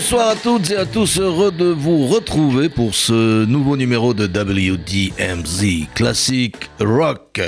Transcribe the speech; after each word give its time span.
Bonsoir 0.00 0.28
à 0.28 0.34
toutes 0.34 0.70
et 0.70 0.76
à 0.76 0.86
tous, 0.86 1.20
heureux 1.20 1.52
de 1.52 1.66
vous 1.66 2.06
retrouver 2.06 2.70
pour 2.70 2.94
ce 2.94 3.44
nouveau 3.44 3.76
numéro 3.76 4.14
de 4.14 4.24
WDMZ 4.24 5.88
Classic 5.94 6.56
Rock. 6.80 7.42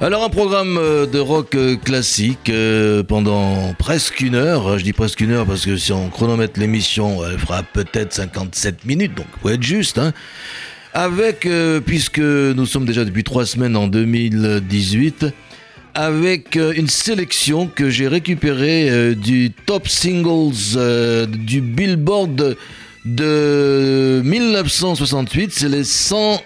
Alors 0.00 0.24
un 0.24 0.30
programme 0.30 0.78
euh, 0.78 1.04
de 1.04 1.18
rock 1.18 1.54
euh, 1.54 1.76
classique 1.76 2.48
euh, 2.48 3.02
pendant 3.02 3.74
presque 3.78 4.22
une 4.22 4.36
heure, 4.36 4.78
je 4.78 4.84
dis 4.84 4.94
presque 4.94 5.20
une 5.20 5.32
heure 5.32 5.44
parce 5.44 5.66
que 5.66 5.76
si 5.76 5.92
on 5.92 6.08
chronomètre 6.08 6.58
l'émission, 6.58 7.22
elle 7.26 7.38
fera 7.38 7.62
peut-être 7.62 8.14
57 8.14 8.86
minutes, 8.86 9.14
donc 9.14 9.26
faut 9.42 9.50
être 9.50 9.62
juste. 9.62 9.98
Hein. 9.98 10.14
Avec, 10.94 11.46
puisque 11.84 12.20
nous 12.20 12.64
sommes 12.64 12.86
déjà 12.86 13.04
depuis 13.04 13.22
trois 13.22 13.44
semaines 13.44 13.76
en 13.76 13.86
2018, 13.86 15.26
avec 15.94 16.56
euh, 16.56 16.72
une 16.74 16.88
sélection 16.88 17.66
que 17.66 17.90
j'ai 17.90 18.08
récupérée 18.08 18.88
euh, 18.90 19.14
du 19.14 19.52
top 19.66 19.88
singles 19.88 20.76
euh, 20.76 21.26
du 21.26 21.60
Billboard 21.60 22.56
de 23.04 24.22
1968. 24.24 25.52
C'est 25.52 25.68
les 25.68 25.84
100 25.84 26.40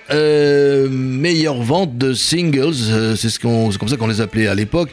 meilleures 0.91 1.63
ventes 1.63 1.99
de 1.99 2.15
singles. 2.15 3.17
c'est 3.17 3.29
ce 3.29 3.39
comme 3.39 3.89
ça 3.89 3.97
qu'on 3.97 4.07
les 4.07 4.21
appelait 4.21 4.47
à 4.47 4.55
l'époque 4.55 4.91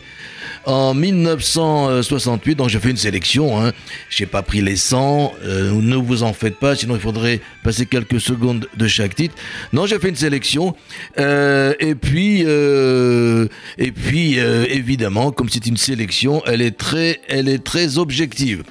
en 0.65 0.93
1968. 0.93 2.55
Donc 2.55 2.69
j'ai 2.69 2.79
fait 2.79 2.91
une 2.91 2.97
sélection. 2.97 3.59
Hein. 3.61 3.71
J'ai 4.09 4.25
pas 4.25 4.41
pris 4.41 4.61
les 4.61 4.75
100. 4.75 5.33
Euh, 5.43 5.71
ne 5.73 5.95
vous 5.95 6.23
en 6.23 6.33
faites 6.33 6.57
pas, 6.57 6.75
sinon 6.75 6.95
il 6.95 7.01
faudrait 7.01 7.41
passer 7.63 7.85
quelques 7.85 8.19
secondes 8.19 8.67
de 8.75 8.87
chaque 8.87 9.15
titre. 9.15 9.35
Non, 9.71 9.85
j'ai 9.85 9.99
fait 9.99 10.09
une 10.09 10.15
sélection. 10.15 10.75
Euh, 11.19 11.73
et 11.79 11.95
puis, 11.95 12.43
euh, 12.45 13.47
et 13.77 13.91
puis 13.91 14.37
évidemment, 14.37 15.31
comme 15.31 15.49
c'est 15.49 15.65
une 15.65 15.77
sélection, 15.77 16.41
elle 16.45 16.61
est 16.61 16.77
très, 16.77 17.19
elle 17.27 17.47
est 17.47 17.63
très 17.63 17.97
objective. 17.97 18.63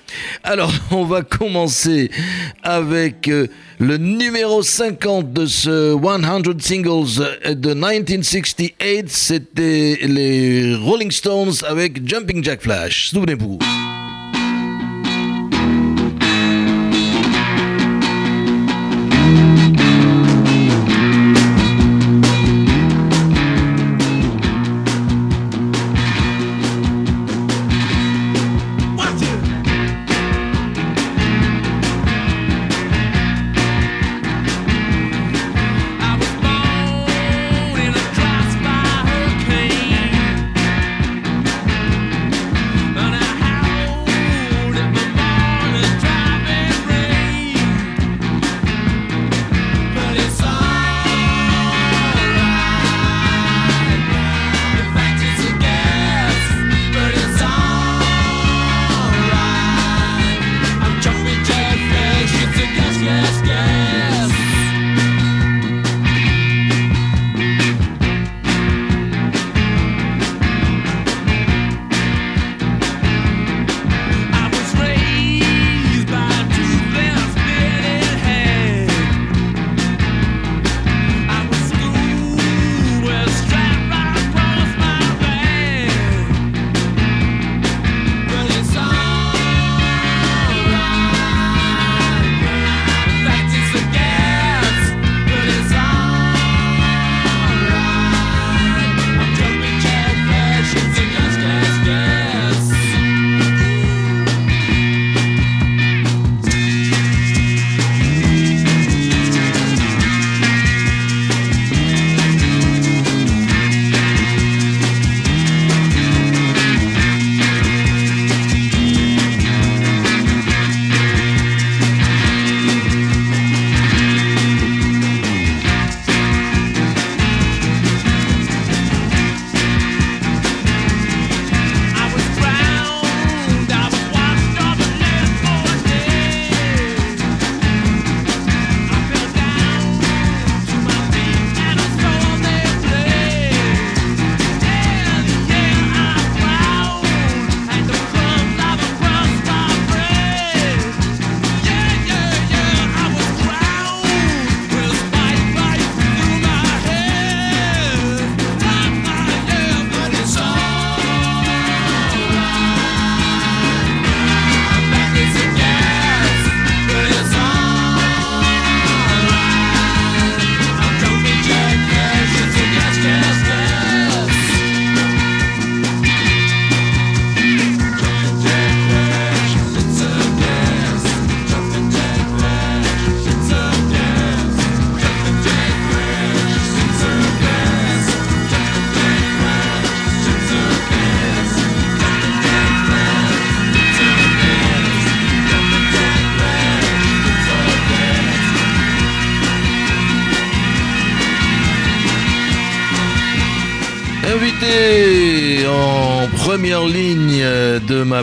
Alors, 0.43 0.73
on 0.91 1.05
va 1.05 1.23
commencer 1.23 2.11
avec 2.63 3.31
le 3.83 3.97
numéro 3.97 4.63
50 4.63 5.33
de 5.33 5.45
ce 5.45 5.99
100 6.01 6.61
Singles 6.61 7.55
de 7.57 7.75
1968, 7.75 9.09
c'était 9.09 9.99
les 10.03 10.77
Rolling 10.77 11.11
Stones 11.11 11.53
avec 11.69 12.09
Jumping 12.09 12.45
Jack 12.45 12.63
Flash. 12.63 13.09
Souvenez-vous. 13.09 13.59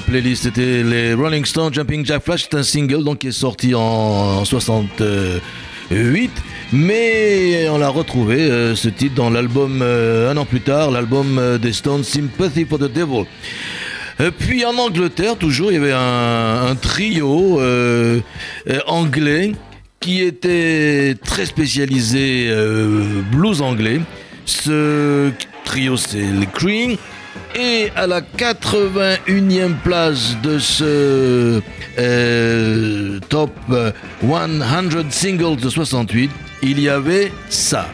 Playlist 0.10 0.48
était 0.48 0.82
les 0.82 1.14
Rolling 1.14 1.46
Stones 1.46 1.72
Jumping 1.72 2.04
Jack 2.04 2.24
Flash. 2.24 2.48
C'est 2.50 2.58
un 2.58 2.64
single 2.64 3.04
donc 3.04 3.20
qui 3.20 3.28
est 3.28 3.32
sorti 3.32 3.76
en 3.76 4.44
68. 4.44 6.32
Mais 6.74 7.70
on 7.70 7.78
l'a 7.78 7.90
retrouvé, 7.90 8.42
euh, 8.42 8.76
ce 8.76 8.90
titre, 8.90 9.14
dans 9.14 9.30
l'album, 9.30 9.84
un 9.84 10.36
an 10.36 10.46
plus 10.46 10.62
tard, 10.62 10.90
l'album 10.90 11.60
des 11.62 11.74
Stones, 11.74 12.04
Sympathy 12.04 12.66
for 12.66 12.80
the 12.80 12.92
Devil. 12.92 13.26
puis 14.40 14.66
en 14.66 14.76
Angleterre, 14.80 15.38
toujours, 15.38 15.72
il 15.72 15.76
y 15.76 15.78
avait 15.78 15.94
un, 15.94 16.76
trio 16.82 17.62
anglais 18.88 19.52
qui 20.00 20.22
était 20.22 21.16
très 21.24 21.46
spécialisé 21.46 22.52
blues 23.32 23.62
anglais. 23.62 24.02
Ce 24.46 25.30
trio, 25.66 25.98
c'est 25.98 26.18
les 26.18 26.48
Cream. 26.48 26.98
Et 27.56 27.92
à 27.96 28.08
la 28.08 28.22
81e 28.22 29.76
place 29.84 30.36
de 30.44 30.60
ce 30.60 31.62
euh, 31.98 33.20
top 33.30 33.52
100 34.22 35.12
singles 35.12 35.58
de 35.58 35.70
68, 35.70 36.32
il 36.62 36.80
y 36.80 36.90
avait 36.90 37.32
ça. 37.50 37.88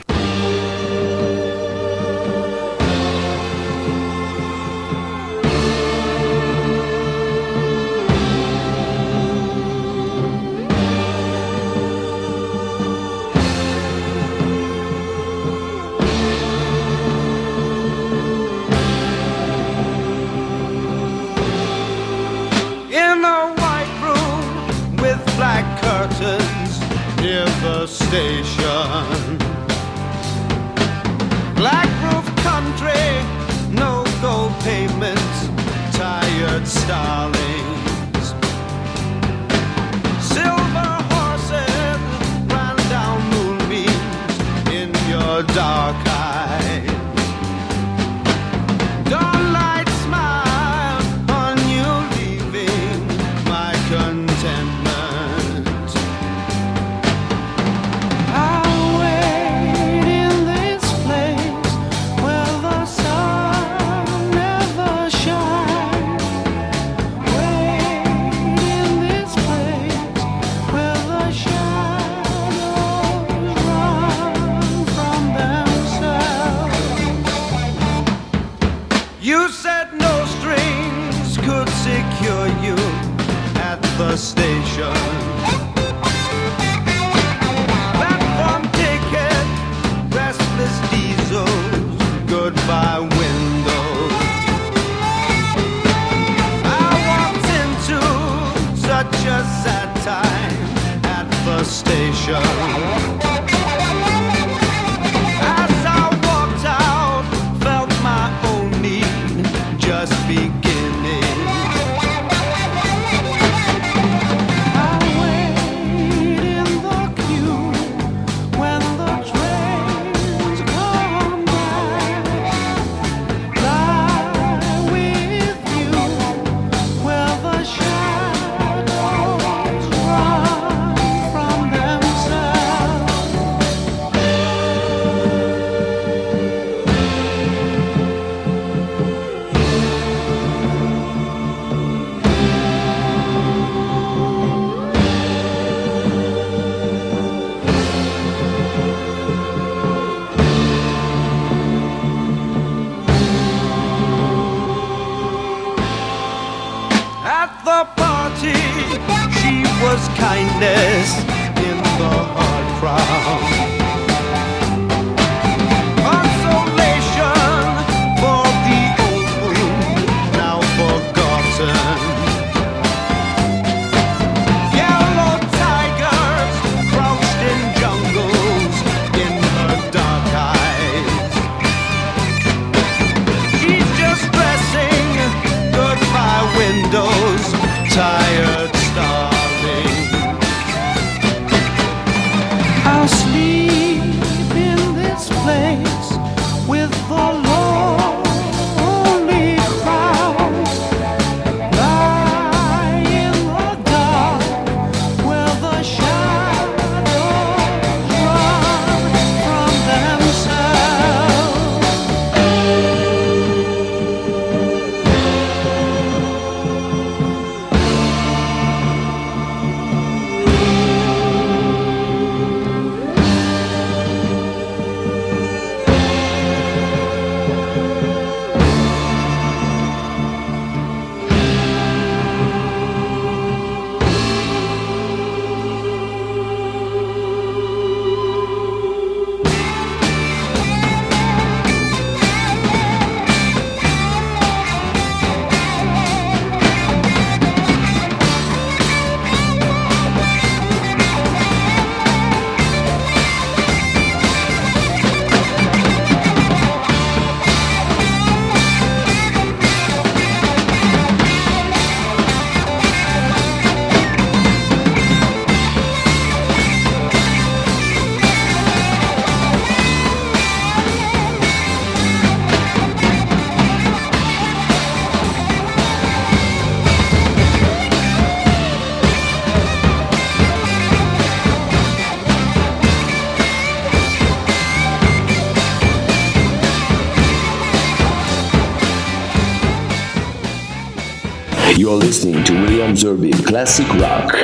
Listening 291.95 292.43
to 292.43 292.53
William 292.53 292.93
Zerby 292.93 293.31
Classic 293.31 293.87
Rock, 293.93 294.35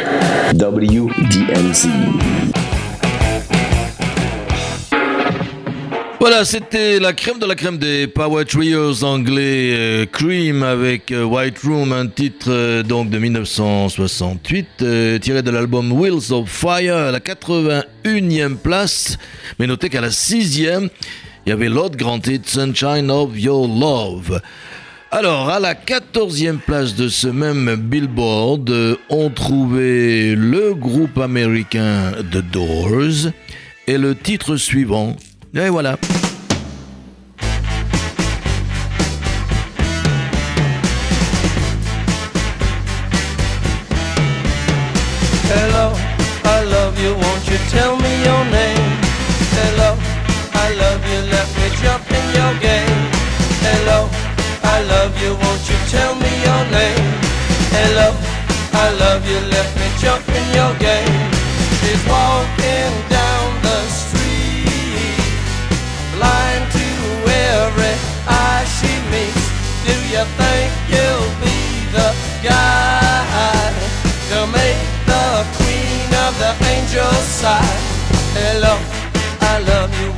WDMZ. 0.54 1.90
Voilà, 6.22 6.46
c'était 6.46 7.00
la 7.00 7.12
crème 7.12 7.40
de 7.40 7.46
la 7.46 7.56
crème 7.56 7.78
des 7.78 8.08
Power 8.08 8.46
Trios 8.46 9.04
anglais 9.04 9.74
euh, 9.76 10.06
Cream 10.06 10.64
avec 10.64 11.12
euh, 11.12 11.26
White 11.26 11.60
Room, 11.64 11.92
un 11.92 12.08
titre 12.08 12.48
euh, 12.50 12.84
donc 12.84 13.10
de 13.10 13.18
1968 13.18 14.68
euh, 14.82 15.20
tiré 15.20 15.42
de 15.42 15.52
l'album 15.52 15.92
Wheels 15.92 16.32
of 16.32 16.48
Fire 16.48 16.96
à 16.96 17.12
la 17.12 17.20
81e 17.20 18.56
place. 18.56 19.18
Mais 19.60 19.68
notez 19.68 19.90
qu'à 19.90 20.00
la 20.00 20.10
6e, 20.10 20.90
il 21.46 21.50
y 21.50 21.52
avait 21.52 21.70
l'autre 21.70 21.98
grand 21.98 22.20
titre 22.20 22.48
Sunshine 22.48 23.12
of 23.12 23.38
Your 23.38 23.68
Love. 23.68 24.40
Alors, 25.14 25.50
à 25.50 25.60
la 25.60 25.76
14e 26.14 26.58
place 26.58 26.96
de 26.96 27.08
ce 27.08 27.28
même 27.28 27.76
Billboard, 27.76 28.70
euh, 28.70 28.96
on 29.10 29.30
trouvait 29.30 30.36
le 30.36 30.74
groupe 30.74 31.18
américain 31.18 32.12
The 32.32 32.44
Doors 32.52 33.32
et 33.88 33.98
le 33.98 34.16
titre 34.16 34.58
suivant. 34.58 35.16
Et 35.54 35.70
voilà. 35.70 35.98
Tell 55.92 56.16
me 56.16 56.32
your 56.48 56.64
name? 56.72 57.12
Hello, 57.76 58.16
I 58.84 58.88
love 59.04 59.28
you, 59.28 59.40
let 59.56 59.68
me 59.76 59.88
jump 60.00 60.24
in 60.40 60.46
your 60.56 60.74
game. 60.80 61.20
She's 61.80 62.04
walking 62.08 62.94
down 63.12 63.48
the 63.68 63.80
street, 63.92 65.20
blind 66.16 66.64
to 66.80 66.88
every 67.28 67.96
eye 68.24 68.64
she 68.78 68.92
meets. 69.12 69.46
Do 69.84 69.96
you 70.14 70.24
think 70.40 70.72
you'll 70.94 71.34
be 71.44 71.60
the 71.98 72.10
guy 72.40 73.76
to 74.32 74.40
make 74.48 74.82
the 75.12 75.28
queen 75.60 76.08
of 76.26 76.32
the 76.40 76.54
angel 76.72 77.12
side? 77.40 77.84
Hello, 78.40 78.80
I 79.52 79.60
love 79.72 79.92
you, 80.00 80.10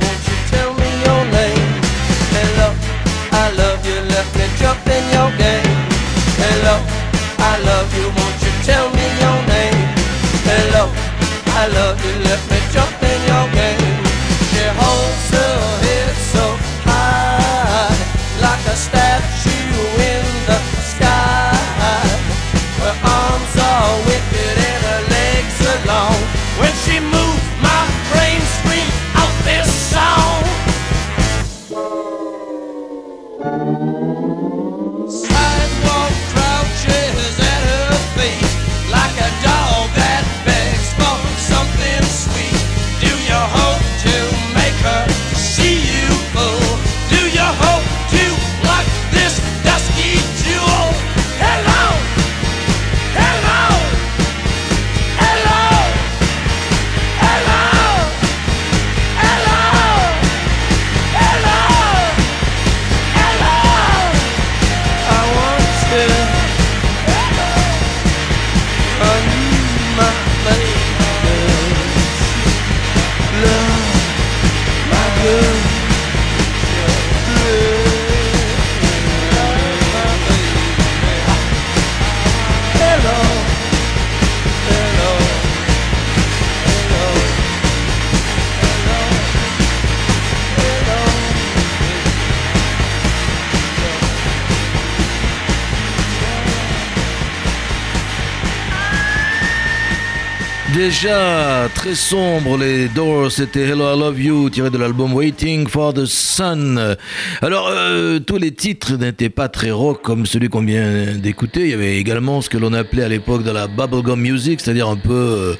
Déjà 100.88 101.70
très 101.74 101.94
sombre, 101.94 102.58
les 102.58 102.88
Doors, 102.88 103.32
c'était 103.32 103.60
Hello 103.60 103.96
I 103.96 103.98
Love 103.98 104.20
You, 104.20 104.50
tiré 104.50 104.68
de 104.68 104.76
l'album 104.76 105.14
Waiting 105.14 105.66
for 105.66 105.94
the 105.94 106.04
Sun. 106.04 106.94
Alors, 107.40 107.70
euh, 107.70 108.18
tous 108.18 108.36
les 108.36 108.50
titres 108.52 108.92
n'étaient 108.98 109.30
pas 109.30 109.48
très 109.48 109.70
rock 109.70 110.02
comme 110.02 110.26
celui 110.26 110.50
qu'on 110.50 110.62
vient 110.62 111.14
d'écouter. 111.16 111.62
Il 111.62 111.68
y 111.70 111.72
avait 111.72 111.96
également 111.96 112.42
ce 112.42 112.50
que 112.50 112.58
l'on 112.58 112.74
appelait 112.74 113.02
à 113.02 113.08
l'époque 113.08 113.44
de 113.44 113.50
la 113.50 113.66
bubblegum 113.66 114.20
music, 114.20 114.60
c'est-à-dire 114.60 114.86
un 114.90 114.96
peu 114.98 115.14
euh, 115.14 115.54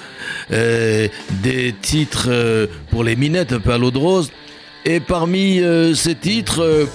euh, 0.53 1.09
des 1.43 1.75
titres 1.81 2.29
pour 2.91 3.03
les 3.03 3.17
minettes, 3.17 3.55
un 3.55 3.61
peu 3.61 3.73
à 3.73 3.79
l'eau 3.79 3.91
de 3.91 3.97
rose. 3.99 4.31
Et 4.85 5.01
parmi 5.01 5.59
ces 5.95 6.17
titres, 6.17 6.87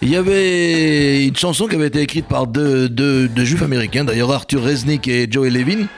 il 0.00 0.08
y 0.08 0.14
avait 0.14 1.24
une 1.26 1.36
chanson 1.36 1.66
qui 1.66 1.74
avait 1.74 1.88
été 1.88 2.00
écrite 2.02 2.26
par 2.26 2.46
deux, 2.46 2.88
deux- 2.88 3.26
deux 3.26 3.44
juifs 3.44 3.62
américains, 3.62 4.04
d'ailleurs 4.04 4.30
Arthur 4.30 4.62
Resnick 4.62 5.08
et 5.08 5.26
Joey 5.28 5.50
Levin, 5.50 5.88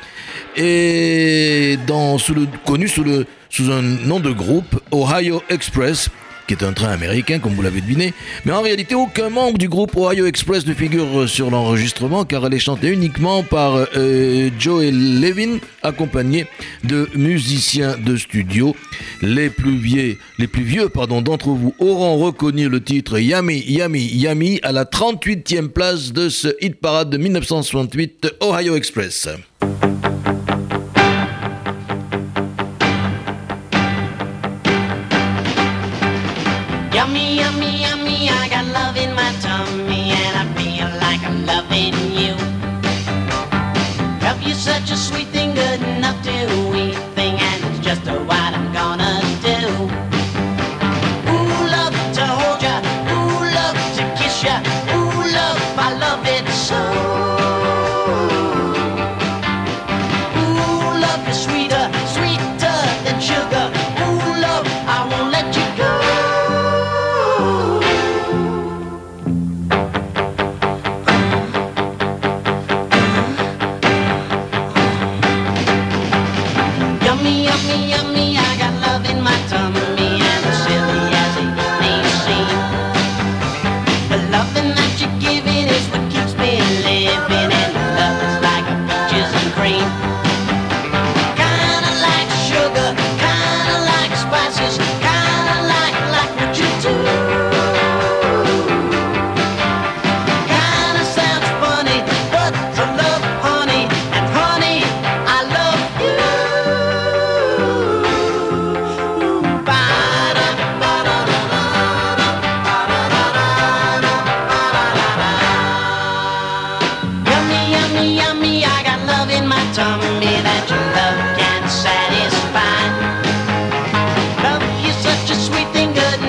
et 0.57 1.79
sous 2.19 2.47
connu 2.65 2.89
sous, 2.89 3.05
le, 3.05 3.27
sous 3.51 3.71
un 3.71 3.83
nom 3.83 4.21
de 4.21 4.31
groupe, 4.31 4.81
Ohio 4.93 5.43
Express, 5.49 6.11
qui 6.47 6.55
est 6.55 6.63
un 6.63 6.73
train 6.73 6.91
américain, 6.91 7.39
comme 7.39 7.55
vous 7.55 7.63
l'avez 7.63 7.81
deviné. 7.81 8.13
Mais 8.45 8.53
en 8.53 8.61
réalité, 8.61 8.95
aucun 8.95 9.31
membre 9.31 9.59
du 9.59 9.69
groupe 9.69 9.97
Ohio 9.97 10.27
Express 10.27 10.67
ne 10.67 10.75
figure 10.75 11.29
sur 11.29 11.51
l'enregistrement, 11.51 12.25
car 12.25 12.47
elle 12.47 12.55
est 12.55 12.59
chantée 12.59 12.89
uniquement 12.89 13.43
par 13.43 13.87
euh, 13.97 14.51
Joey 14.59 14.91
Levin, 14.91 15.59
accompagné 15.83 16.47
de 16.85 17.09
musiciens 17.15 17.97
de 17.99 18.17
studio. 18.17 18.77
Les 19.23 19.51
plus 19.51 19.77
vieux, 19.77 20.19
les 20.39 20.47
plus 20.47 20.65
vieux 20.65 20.89
pardon, 20.89 21.23
d'entre 21.23 21.49
vous 21.49 21.75
auront 21.79 22.19
reconnu 22.19 22.69
le 22.69 22.83
titre 22.83 23.19
Yummy, 23.19 23.65
Yummy, 23.67 24.05
Yummy 24.05 24.61
à 24.63 24.73
la 24.73 24.85
38e 24.85 25.69
place 25.69 26.13
de 26.13 26.29
ce 26.29 26.49
hit 26.61 26.77
parade 26.77 27.11
de 27.11 27.17
1968, 27.17 28.35
Ohio 28.43 28.77
Express. 28.77 29.29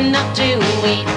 enough 0.06 0.36
to 0.36 0.44
eat. 0.88 1.15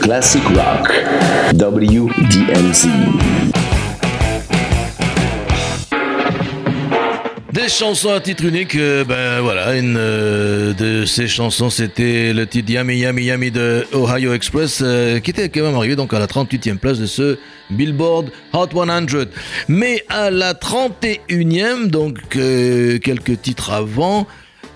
Classic 0.00 0.42
Rock. 0.48 0.90
Des 7.52 7.68
chansons 7.68 8.12
à 8.12 8.18
titre 8.18 8.46
unique, 8.46 8.74
euh, 8.74 9.04
ben 9.04 9.40
voilà, 9.42 9.76
une 9.76 9.96
euh, 9.96 10.72
de 10.72 11.04
ces 11.06 11.28
chansons 11.28 11.70
c'était 11.70 12.32
le 12.32 12.48
titre 12.48 12.72
Yummy 12.72 12.96
Yummy 12.96 13.22
Yummy 13.26 13.50
de 13.52 13.86
Ohio 13.94 14.34
Express 14.34 14.80
euh, 14.82 15.20
qui 15.20 15.30
était 15.30 15.48
quand 15.48 15.62
même 15.62 15.76
arrivé 15.76 15.94
donc 15.94 16.12
à 16.12 16.18
la 16.18 16.26
38e 16.26 16.78
place 16.78 16.98
de 16.98 17.06
ce 17.06 17.38
Billboard 17.70 18.30
Hot 18.54 18.70
100. 18.74 19.06
Mais 19.68 20.04
à 20.08 20.32
la 20.32 20.54
31e, 20.54 21.86
donc 21.86 22.18
quelques 22.28 23.40
titres 23.40 23.70
avant, 23.70 24.26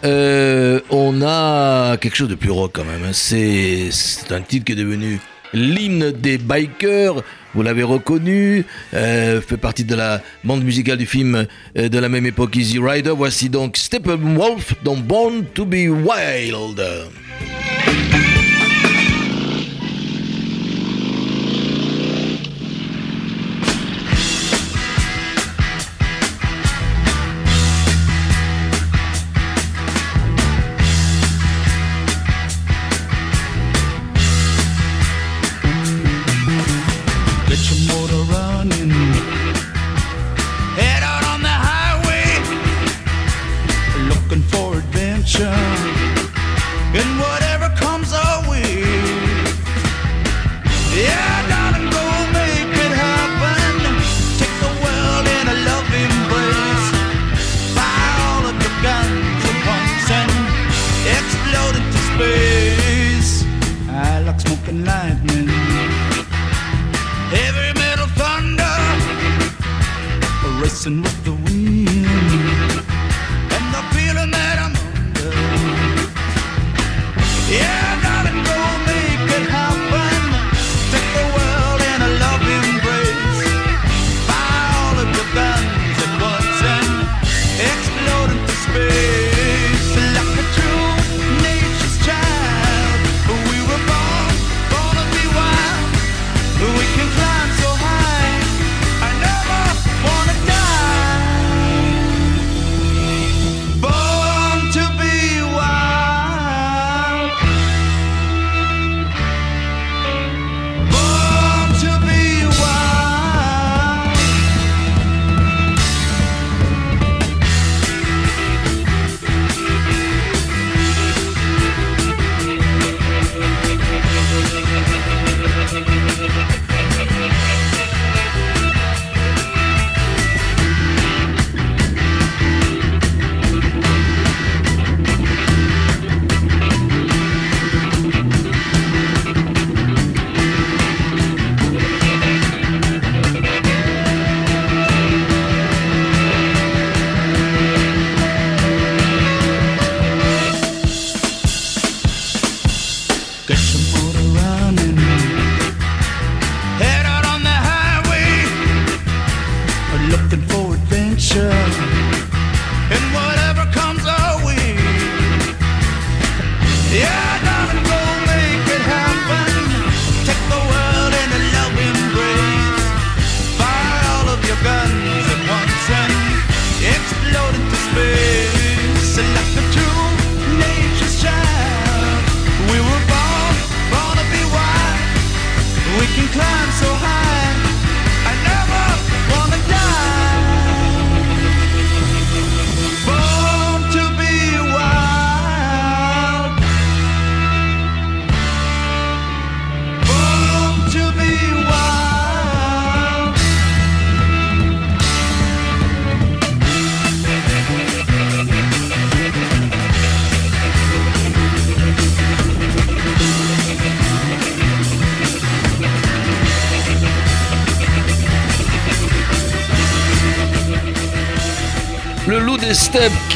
euh, 0.05 0.81
on 0.91 1.23
a 1.23 1.97
quelque 1.97 2.17
chose 2.17 2.29
de 2.29 2.35
plus 2.35 2.51
rock 2.51 2.73
quand 2.75 2.85
même. 2.85 3.05
Hein. 3.05 3.13
C'est 3.13 3.91
un 4.31 4.41
titre 4.41 4.65
qui 4.65 4.73
est 4.73 4.77
devenu 4.77 5.21
l'hymne 5.53 6.13
des 6.13 6.39
bikers. 6.39 7.23
Vous 7.55 7.63
l'avez 7.63 7.83
reconnu, 7.83 8.65
euh, 8.95 9.41
fait 9.41 9.57
partie 9.57 9.85
de 9.85 9.95
la 9.95 10.21
bande 10.45 10.63
musicale 10.63 10.99
du 10.99 11.07
film 11.07 11.47
euh, 11.77 11.89
de 11.89 11.99
la 11.99 12.09
même 12.09 12.27
époque 12.27 12.55
Easy 12.57 12.79
Rider. 12.79 13.13
Voici 13.17 13.49
donc 13.49 13.77
Steppenwolf 13.77 14.75
dans 14.85 14.97
Born 14.97 15.45
to 15.55 15.65
be 15.65 15.89
Wild. 15.89 16.81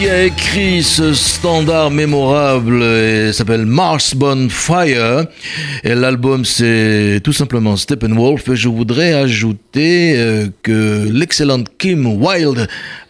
Qui 0.02 0.08
a 0.08 0.24
écrit 0.24 0.82
ce 0.82 1.14
standard 1.14 1.92
mémorable 1.92 2.82
s'appelle 3.32 3.66
Mars 3.66 4.16
Bonfire. 4.16 5.26
Et 5.84 5.94
l'album 5.94 6.44
c'est 6.44 7.20
tout 7.22 7.32
simplement 7.32 7.76
Steppenwolf. 7.76 8.48
Et 8.48 8.56
je 8.56 8.68
voudrais 8.68 9.12
ajouter 9.12 10.14
euh, 10.16 10.48
que 10.62 11.08
l'excellente 11.08 11.68
Kim 11.78 12.06
Wilde 12.20 12.66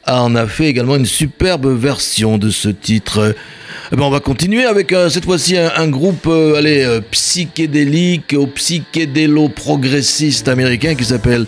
en 0.07 0.35
a 0.35 0.47
fait 0.47 0.67
également 0.67 0.97
une 0.97 1.07
superbe 1.07 1.67
version 1.67 2.37
de 2.37 2.51
ce 2.51 2.69
titre. 2.69 3.35
Eh 3.95 3.97
ben, 3.97 4.05
on 4.05 4.11
va 4.11 4.21
continuer 4.21 4.65
avec 4.65 4.91
euh, 4.95 5.11
cette 5.11 5.27
fois-ci 5.27 5.59
un, 5.59 5.89
groupe 5.89 6.27
euh, 6.27 6.57
allez, 6.57 6.83
euh, 6.83 7.03
psychédélique 7.11 8.35
ou 8.35 8.47
psychédélo-progressiste 8.47 10.49
américain 10.49 10.95
qui 10.95 11.05
s'appelle 11.05 11.45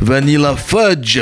Vanilla 0.00 0.56
Fudge. 0.56 1.20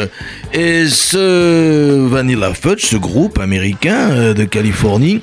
Et 0.54 0.88
ce 0.88 2.06
Vanilla 2.06 2.54
Fudge, 2.54 2.82
ce 2.82 2.96
groupe 2.96 3.38
américain 3.40 4.32
de 4.32 4.44
Californie, 4.44 5.20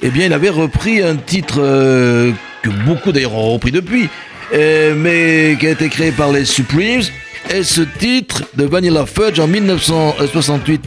eh 0.00 0.10
bien, 0.10 0.26
il 0.26 0.32
avait 0.32 0.48
repris 0.48 1.02
un 1.02 1.16
titre 1.16 1.56
que 1.56 2.70
beaucoup 2.86 3.10
d'ailleurs 3.10 3.34
ont 3.34 3.54
repris 3.54 3.72
depuis, 3.72 4.08
mais 4.52 5.56
qui 5.58 5.66
a 5.66 5.70
été 5.70 5.88
créé 5.88 6.12
par 6.12 6.30
les 6.30 6.44
Supremes 6.44 7.02
et 7.50 7.62
ce 7.62 7.82
titre 7.82 8.42
de 8.56 8.64
Vanilla 8.64 9.06
Fudge 9.06 9.38
en 9.38 9.46
1968 9.46 10.82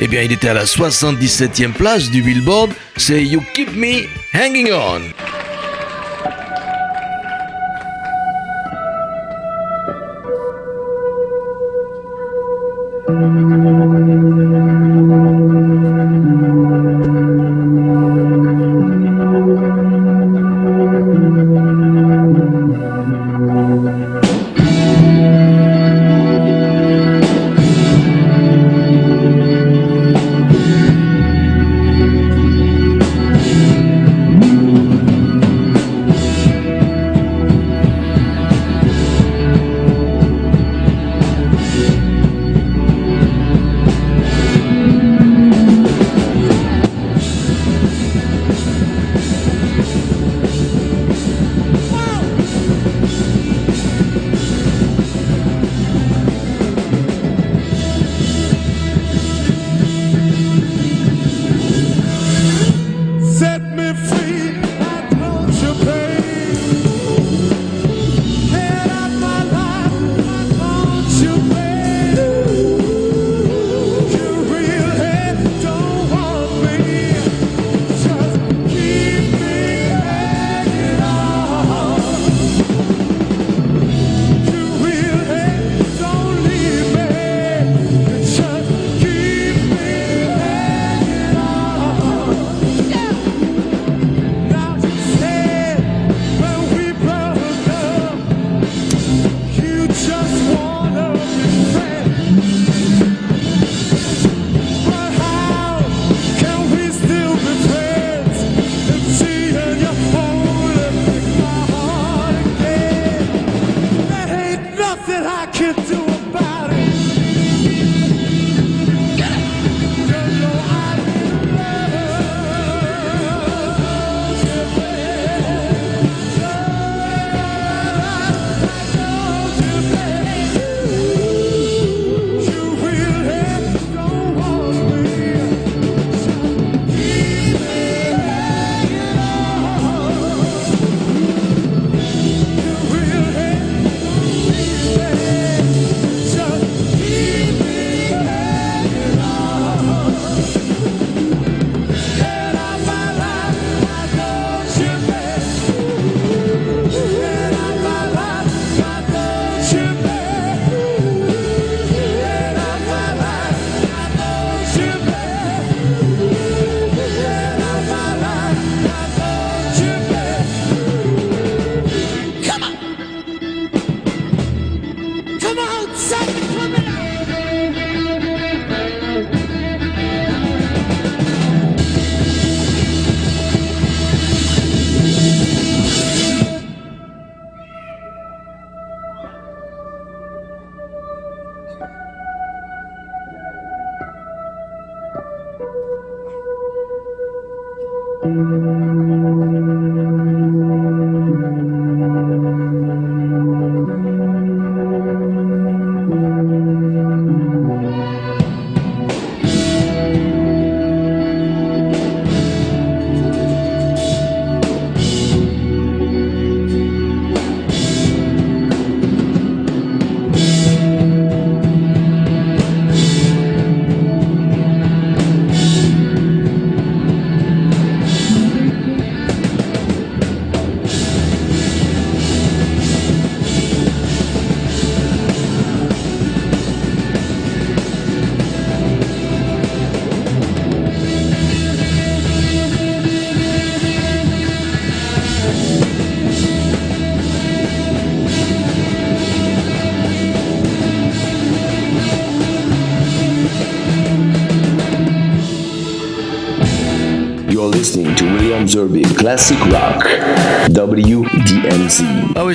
Eh 0.00 0.08
bien, 0.08 0.22
il 0.22 0.32
était 0.32 0.48
à 0.48 0.54
la 0.54 0.64
77e 0.64 1.72
place 1.72 2.10
du 2.10 2.22
Billboard, 2.22 2.70
c'est 2.96 3.22
You 3.24 3.42
Keep 3.54 3.74
Me 3.74 4.04
Hanging 4.34 4.70
On. 4.72 5.00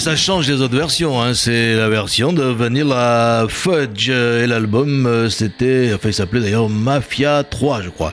Ça 0.03 0.17
change 0.17 0.47
des 0.47 0.61
autres 0.61 0.75
versions. 0.75 1.21
Hein. 1.21 1.33
C'est 1.33 1.75
la 1.75 1.87
version 1.87 2.33
de 2.33 2.43
Vanilla 2.43 3.45
Fudge. 3.47 4.09
Et 4.09 4.45
l'album, 4.47 5.05
euh, 5.05 5.29
c'était. 5.29 5.91
Enfin, 5.95 6.09
il 6.09 6.13
s'appelait 6.13 6.41
d'ailleurs 6.41 6.67
Mafia 6.67 7.45
3, 7.45 7.83
je 7.83 7.89
crois. 7.89 8.11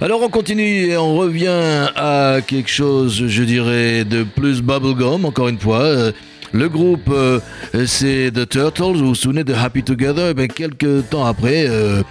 Alors, 0.00 0.22
on 0.22 0.30
continue 0.30 0.86
et 0.86 0.96
on 0.96 1.16
revient 1.16 1.90
à 1.94 2.38
quelque 2.46 2.70
chose, 2.70 3.26
je 3.26 3.42
dirais, 3.42 4.04
de 4.06 4.22
plus 4.22 4.62
bubblegum, 4.62 5.26
encore 5.26 5.48
une 5.48 5.58
fois. 5.58 5.82
Euh, 5.82 6.12
le 6.52 6.68
groupe, 6.68 7.08
euh, 7.10 7.38
c'est 7.86 8.32
The 8.32 8.48
Turtles. 8.48 8.96
Vous 8.96 9.08
vous 9.08 9.14
souvenez 9.14 9.44
de 9.44 9.54
Happy 9.54 9.84
Together? 9.84 10.34
Eh 10.36 10.48
Quelques 10.48 11.08
temps 11.08 11.24
après, 11.24 11.66
euh, 11.68 12.02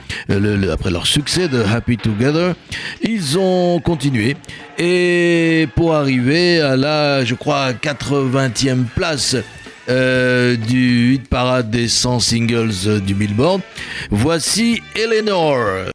après 0.71 0.91
leur 0.91 1.07
succès 1.07 1.47
de 1.47 1.61
Happy 1.61 1.97
Together, 1.97 2.53
ils 3.01 3.37
ont 3.37 3.79
continué. 3.79 4.35
Et 4.77 5.67
pour 5.75 5.95
arriver 5.95 6.61
à 6.61 6.75
la, 6.75 7.25
je 7.25 7.35
crois, 7.35 7.73
80e 7.73 8.85
place 8.95 9.35
euh, 9.89 10.55
du 10.55 11.15
hit 11.15 11.27
parade 11.27 11.69
des 11.71 11.87
100 11.87 12.19
singles 12.19 13.01
du 13.01 13.13
Billboard, 13.13 13.61
voici 14.11 14.81
Eleanor. 14.95 15.89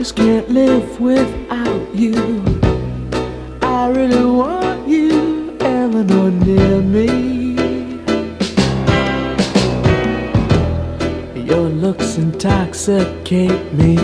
just 0.00 0.16
can't 0.16 0.48
live 0.48 0.98
without 0.98 1.94
you. 1.94 2.14
I 3.60 3.88
really 3.88 4.24
want 4.24 4.54
you, 4.54 4.59
Me. 6.56 7.54
Your 11.34 11.68
looks 11.68 12.16
intoxicate 12.16 13.72
me, 13.72 13.96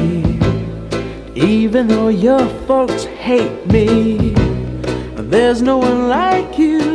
even 1.35 1.89
though 1.89 2.09
your 2.09 2.47
folks 2.67 3.05
hate 3.05 3.67
me. 3.67 4.35
There's 5.17 5.61
no 5.61 5.79
one 5.79 6.09
like 6.09 6.59
you, 6.59 6.86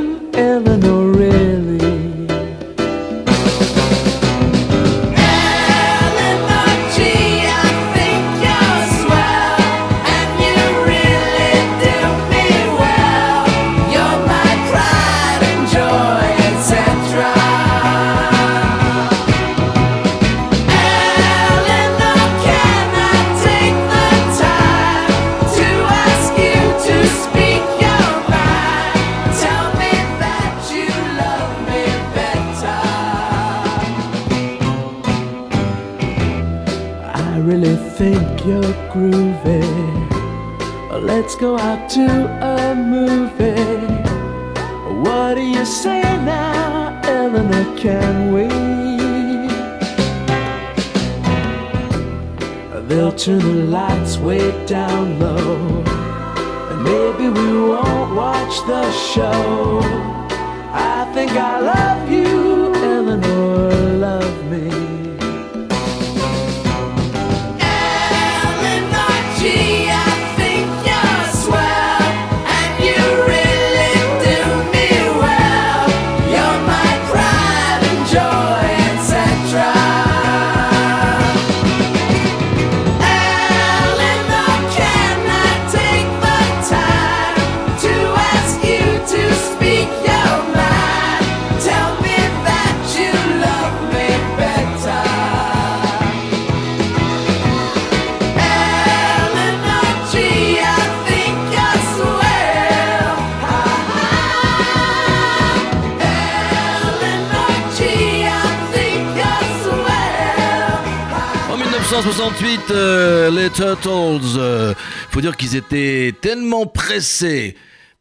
Euh, 112.70 113.32
les 113.32 113.50
Turtles, 113.50 114.38
euh, 114.38 114.74
faut 115.10 115.22
dire 115.22 115.36
qu'ils 115.36 115.56
étaient 115.56 116.14
tellement 116.22 116.66
pressés 116.66 117.56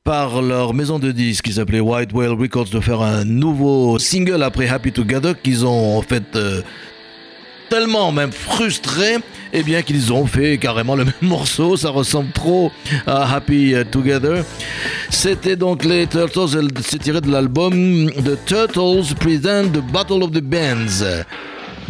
par 0.05 0.42
leur 0.42 0.75
maison 0.75 0.99
de 0.99 1.12
disques 1.12 1.46
qui 1.46 1.53
s'appelait 1.53 1.81
White 1.81 2.12
Whale 2.12 2.33
Records 2.33 2.68
de 2.70 2.81
faire 2.81 3.01
un 3.01 3.25
nouveau 3.25 3.99
single 3.99 4.42
après 4.42 4.68
Happy 4.68 4.92
Together 4.92 5.40
qu'ils 5.40 5.64
ont 5.64 5.96
en 5.96 6.03
fait 6.03 6.37
euh, 6.37 6.62
tellement 7.68 8.12
même 8.12 8.33
frustrés 8.33 9.18
eh 9.53 9.62
bien 9.62 9.83
qu'ils 9.83 10.12
ont 10.12 10.27
fait 10.27 10.59
carrément 10.59 10.94
le 10.94 11.05
même 11.07 11.14
morceau. 11.23 11.77
Ça 11.77 11.90
ressemble 11.90 12.33
trop 12.33 12.70
à 13.07 13.35
Happy 13.35 13.75
Together. 13.90 14.44
C'était 15.11 15.57
donc 15.57 15.85
les 15.85 16.07
Turtles. 16.07 16.68
C'est 16.83 16.99
tiré 16.99 17.20
de 17.20 17.31
l'album 17.31 18.11
The 18.11 18.44
Turtles 18.44 19.14
Present 19.18 19.70
the 19.73 19.92
Battle 19.92 20.23
of 20.23 20.33
the 20.33 20.42
Bands 20.42 21.05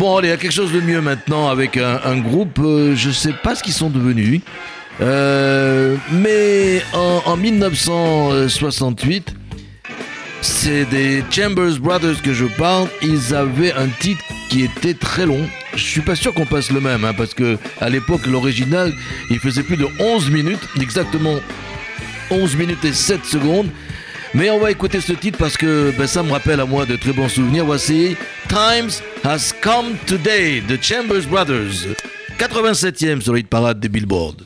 Bon, 0.00 0.16
allez, 0.16 0.32
a 0.32 0.38
quelque 0.38 0.50
chose 0.50 0.72
de 0.72 0.80
mieux 0.80 1.02
maintenant 1.02 1.50
avec 1.50 1.76
un, 1.76 2.16
groupe, 2.20 2.58
euh, 2.60 2.96
je 2.96 3.10
sais 3.10 3.34
pas 3.34 3.54
ce 3.54 3.62
qu'ils 3.62 3.74
sont 3.74 3.90
devenus, 3.90 4.40
euh, 5.02 5.94
mais 6.10 6.82
en, 6.94 7.36
1968, 7.36 9.34
c'est 10.40 10.86
des 10.86 11.22
Chambers 11.30 11.78
Brothers 11.78 12.22
que 12.22 12.32
je 12.32 12.46
parle, 12.46 12.88
ils 13.02 13.34
avaient 13.34 13.74
un 13.74 13.88
titre 13.88 14.24
qui 14.48 14.62
était 14.62 14.94
très 14.94 15.26
long. 15.26 15.46
Je 15.74 15.84
suis 15.84 16.00
pas 16.00 16.14
sûr 16.14 16.32
qu'on 16.32 16.46
passe 16.46 16.70
le 16.70 16.80
même, 16.80 17.04
hein, 17.04 17.12
parce 17.14 17.34
que 17.34 17.58
à 17.78 17.90
l'époque, 17.90 18.24
l'original, 18.26 18.94
il 19.28 19.38
faisait 19.38 19.62
plus 19.62 19.76
de 19.76 19.86
11 19.98 20.30
minutes, 20.30 20.66
exactement 20.80 21.38
11 22.30 22.56
minutes 22.56 22.86
et 22.86 22.94
7 22.94 23.26
secondes. 23.26 23.68
Mais 24.32 24.48
on 24.50 24.60
va 24.60 24.70
écouter 24.70 25.00
ce 25.00 25.12
titre 25.12 25.38
parce 25.38 25.56
que 25.56 25.92
ben, 25.98 26.06
ça 26.06 26.22
me 26.22 26.30
rappelle 26.30 26.60
à 26.60 26.64
moi 26.64 26.86
de 26.86 26.94
très 26.96 27.12
bons 27.12 27.28
souvenirs. 27.28 27.64
Voici 27.64 28.16
Times 28.48 28.90
Has 29.24 29.52
Come 29.60 29.96
Today 30.06 30.60
de 30.60 30.78
Chambers 30.80 31.26
Brothers, 31.28 31.96
87e 32.38 33.20
sur 33.20 33.32
le 33.32 33.40
hit 33.40 33.48
parade 33.48 33.80
des 33.80 33.88
Billboard. 33.88 34.44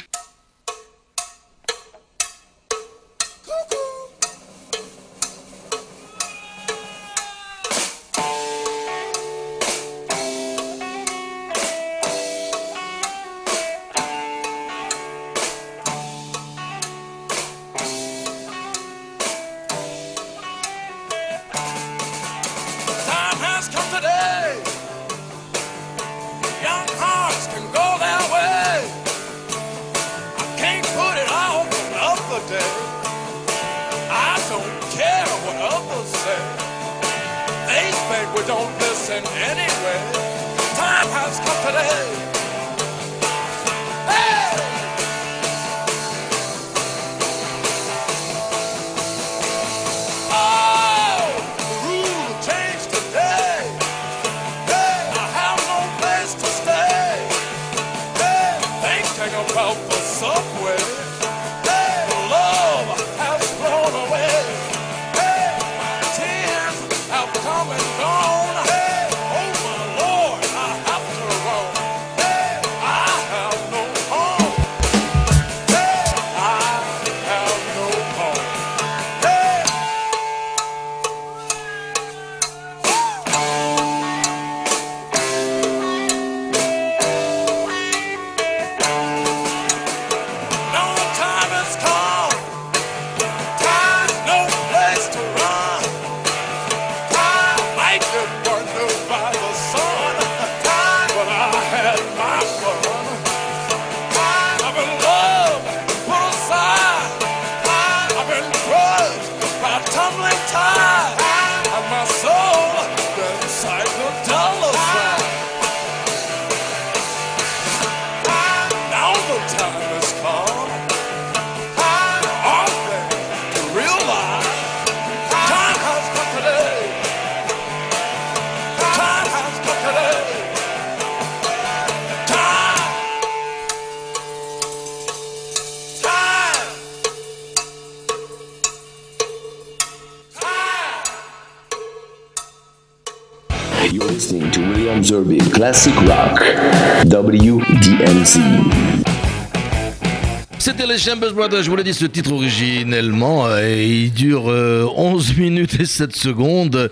C'était 150.58 150.86
les 150.86 150.96
Chambers 150.96 151.34
Brothers, 151.34 151.62
je 151.62 151.68
vous 151.68 151.76
l'ai 151.76 151.84
dit, 151.84 151.92
ce 151.92 152.06
titre 152.06 152.32
originellement, 152.32 153.44
euh, 153.46 153.70
il 153.70 154.10
dure 154.14 154.48
euh, 154.48 154.86
11 154.96 155.36
minutes 155.36 155.78
et 155.78 155.84
7 155.84 156.16
secondes. 156.16 156.90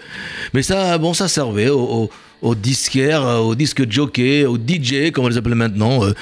Mais 0.53 0.63
ça, 0.63 0.99
bon, 0.99 1.15
ça 1.15 1.27
servait 1.27 1.71
au, 1.71 2.11
aux 2.43 2.55
disquaires, 2.55 3.25
euh, 3.27 3.39
aux 3.39 3.55
disques 3.55 3.91
jockey, 3.91 4.45
aux 4.45 4.57
DJ, 4.59 5.11
comme 5.13 5.25
on 5.25 5.29
les 5.29 5.37
appelait 5.39 5.55
maintenant, 5.55 6.05
euh, 6.05 6.13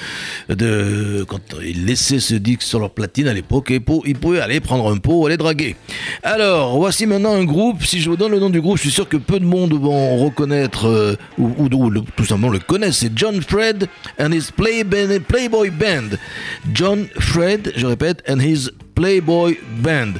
de, 0.53 1.25
quand 1.27 1.39
ils 1.63 1.85
laissaient 1.85 2.19
ce 2.19 2.35
disque 2.35 2.61
sur 2.61 2.79
leur 2.79 2.91
platine 2.91 3.27
à 3.27 3.33
l'époque, 3.33 3.71
ils 4.05 4.15
pouvaient 4.15 4.39
aller 4.39 4.59
prendre 4.59 4.91
un 4.91 4.97
pot, 4.97 5.25
aller 5.25 5.37
draguer. 5.37 5.75
Alors, 6.23 6.77
voici 6.77 7.05
maintenant 7.05 7.33
un 7.33 7.43
groupe, 7.43 7.83
si 7.83 7.99
je 8.01 8.09
vous 8.09 8.17
donne 8.17 8.31
le 8.31 8.39
nom 8.39 8.49
du 8.49 8.61
groupe, 8.61 8.77
je 8.77 8.83
suis 8.83 8.91
sûr 8.91 9.09
que 9.09 9.17
peu 9.17 9.39
de 9.39 9.45
monde 9.45 9.73
vont 9.73 10.17
reconnaître, 10.17 10.87
euh, 10.87 11.15
ou, 11.37 11.67
tout 12.15 12.25
simplement 12.25 12.49
le 12.49 12.59
connaissent, 12.59 12.97
c'est 12.99 13.11
John 13.15 13.41
Fred 13.41 13.87
and 14.19 14.31
his 14.31 14.51
Play- 14.55 14.83
Playboy 15.27 15.69
Band. 15.71 16.17
John 16.73 17.07
Fred, 17.19 17.73
je 17.75 17.85
répète, 17.85 18.23
and 18.29 18.39
his 18.39 18.69
Playboy 18.95 19.57
Band. 19.79 20.13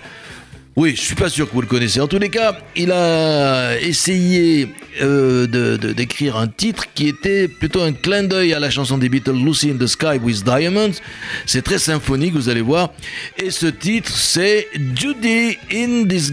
Oui, 0.78 0.94
je 0.96 1.02
suis 1.02 1.16
pas 1.16 1.30
sûr 1.30 1.50
que 1.50 1.54
vous 1.54 1.62
le 1.62 1.68
connaissez. 1.68 2.00
En 2.00 2.08
tous 2.08 2.18
les 2.18 2.30
cas, 2.30 2.58
il 2.78 2.94
a 2.94 3.78
essayé 3.80 4.70
euh, 5.02 5.46
d'écrire 5.94 6.38
un 6.38 6.48
titre 6.48 6.86
qui 6.94 7.10
était 7.10 7.50
plutôt 7.50 7.82
un 7.82 7.92
clin 7.92 8.24
d'œil 8.24 8.54
à 8.54 8.60
la 8.60 8.70
chanson 8.70 8.98
des 8.98 9.10
Beatles 9.10 9.34
Lucy 9.34 9.72
in 9.72 9.78
the 9.78 9.88
Sky 9.88 10.18
with 10.22 10.46
Diamonds. 10.46 10.94
C'est 11.46 11.62
très 11.62 11.78
symphonique, 11.78 12.34
vous 12.34 12.48
allez 12.48 12.62
voir. 12.62 12.92
Et 13.38 13.52
ce 13.52 13.68
titre, 13.68 14.12
c'est 14.16 14.68
Judy 14.96 15.58
in 15.74 16.06
the 16.08 16.32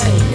Hey. 0.00 0.31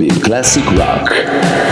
William 0.00 0.18
Zerby 0.18 0.20
Classic 0.22 0.64
Rock, 0.78 1.12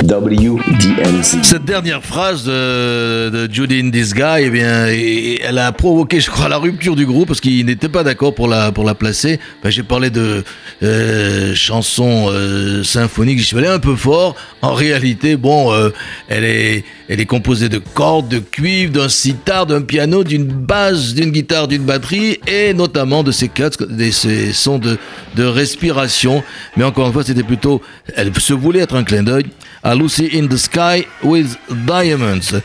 WDMZ. 0.04 0.77
Cette 1.22 1.64
dernière 1.64 2.04
phrase 2.04 2.44
de, 2.44 3.30
de 3.30 3.52
Judy 3.52 3.80
in 3.80 3.90
this 3.90 4.12
guy, 4.12 4.42
eh 4.42 4.50
bien, 4.50 4.86
elle 4.86 5.56
a 5.56 5.72
provoqué, 5.72 6.20
je 6.20 6.30
crois, 6.30 6.50
la 6.50 6.58
rupture 6.58 6.96
du 6.96 7.06
groupe 7.06 7.28
parce 7.28 7.40
qu'ils 7.40 7.64
n'étaient 7.64 7.88
pas 7.88 8.04
d'accord 8.04 8.34
pour 8.34 8.46
la, 8.46 8.72
pour 8.72 8.84
la 8.84 8.94
placer. 8.94 9.40
Ben, 9.62 9.70
J'ai 9.70 9.82
parlé 9.82 10.10
de 10.10 10.44
euh, 10.82 11.54
chanson 11.54 12.26
euh, 12.28 12.84
symphonique, 12.84 13.38
je 13.38 13.44
suis 13.44 13.56
allé 13.56 13.68
un 13.68 13.78
peu 13.78 13.96
fort. 13.96 14.36
En 14.60 14.74
réalité, 14.74 15.36
bon, 15.36 15.72
euh, 15.72 15.90
elle, 16.28 16.44
est, 16.44 16.84
elle 17.08 17.20
est 17.20 17.26
composée 17.26 17.70
de 17.70 17.78
cordes, 17.78 18.28
de 18.28 18.38
cuivre, 18.38 18.92
d'un 18.92 19.08
sitar, 19.08 19.64
d'un 19.64 19.80
piano, 19.80 20.24
d'une 20.24 20.46
basse, 20.46 21.14
d'une 21.14 21.30
guitare, 21.30 21.68
d'une 21.68 21.84
batterie 21.84 22.38
et 22.46 22.74
notamment 22.74 23.22
de 23.22 23.32
ces 23.32 23.48
cuts, 23.48 23.64
de 23.80 24.10
ces 24.10 24.52
sons 24.52 24.78
de, 24.78 24.98
de 25.36 25.44
respiration. 25.44 26.42
Mais 26.76 26.84
encore 26.84 27.06
une 27.06 27.12
fois, 27.14 27.24
c'était 27.24 27.42
plutôt, 27.42 27.80
elle 28.14 28.30
se 28.38 28.52
voulait 28.52 28.80
être 28.80 28.94
un 28.94 29.04
clin 29.04 29.22
d'œil 29.22 29.46
à 29.82 29.94
Lucy 29.94 30.28
in 30.34 30.46
the 30.48 30.56
Sky 30.56 31.06
with 31.22 31.56
Diamonds. 31.70 32.60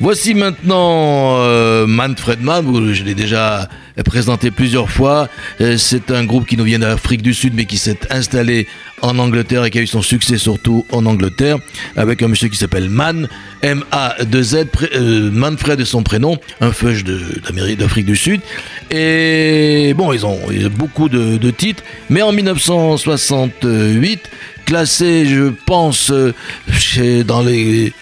Voici 0.00 0.34
maintenant 0.34 1.36
euh, 1.40 1.86
Manfred 1.86 2.42
Mann, 2.42 2.92
je 2.92 3.04
l'ai 3.04 3.14
déjà 3.14 3.68
présenté 4.04 4.50
plusieurs 4.50 4.90
fois. 4.90 5.28
Euh, 5.60 5.76
C'est 5.78 6.10
un 6.10 6.24
groupe 6.24 6.46
qui 6.46 6.56
nous 6.56 6.64
vient 6.64 6.78
d'Afrique 6.80 7.22
du 7.22 7.32
Sud, 7.34 7.54
mais 7.54 7.64
qui 7.66 7.78
s'est 7.78 7.98
installé 8.10 8.66
en 9.02 9.18
Angleterre 9.18 9.64
et 9.64 9.70
qui 9.70 9.78
a 9.78 9.82
eu 9.82 9.86
son 9.86 10.02
succès 10.02 10.38
surtout 10.38 10.84
en 10.90 11.06
Angleterre, 11.06 11.58
avec 11.96 12.22
un 12.22 12.28
monsieur 12.28 12.48
qui 12.48 12.56
s'appelle 12.56 12.88
Mann, 12.90 13.28
M-A-2-Z, 13.62 14.66
pré- 14.72 14.90
euh, 14.96 15.30
Manfred 15.32 15.80
est 15.80 15.84
son 15.84 16.02
prénom, 16.02 16.38
un 16.60 16.72
feuge 16.72 17.04
d'Afrique 17.04 18.06
du 18.06 18.16
Sud. 18.16 18.40
Et 18.90 19.94
bon, 19.96 20.12
ils 20.12 20.26
ont, 20.26 20.40
beaucoup 20.76 21.08
de 21.08 21.50
titres, 21.50 21.82
mais 22.10 22.22
en 22.22 22.32
1968, 22.32 24.20
classé, 24.66 25.24
je 25.24 25.48
pense, 25.64 26.10
euh, 26.10 26.34
chez, 26.70 27.24
dans, 27.24 27.40
les, 27.40 27.94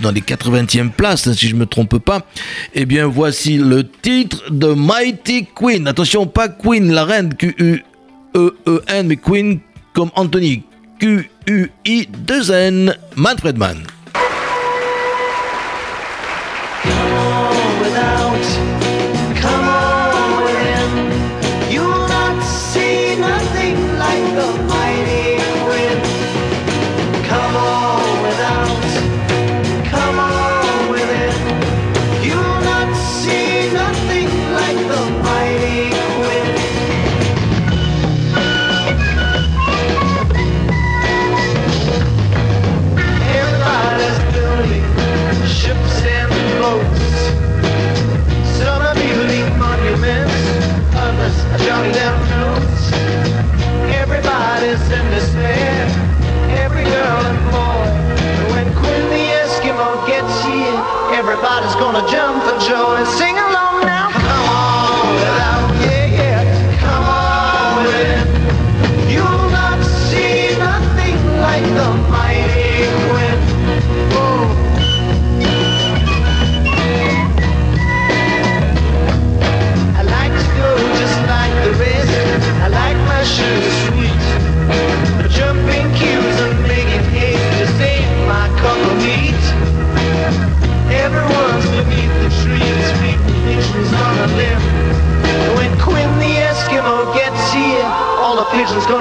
dans 0.00 0.10
les 0.10 0.22
80e 0.22 0.90
places, 0.90 1.30
si 1.32 1.46
je 1.46 1.54
me 1.54 1.66
trompe 1.66 1.98
pas. 1.98 2.26
Eh 2.74 2.84
bien, 2.86 3.06
voici 3.06 3.58
le 3.58 3.86
titre 3.88 4.50
de 4.50 4.74
Mighty 4.74 5.46
Queen. 5.54 5.86
Attention, 5.86 6.26
pas 6.26 6.48
Queen, 6.48 6.90
la 6.90 7.04
reine, 7.04 7.32
Q-U-E-E-N, 7.34 9.06
mais 9.06 9.16
Queen 9.16 9.60
comme 9.92 10.10
Anthony, 10.16 10.64
Q-U-I-2-N, 10.98 12.96
Manfred 13.14 13.56
Mann. 13.58 13.78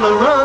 the 0.06 0.14
run. 0.18 0.45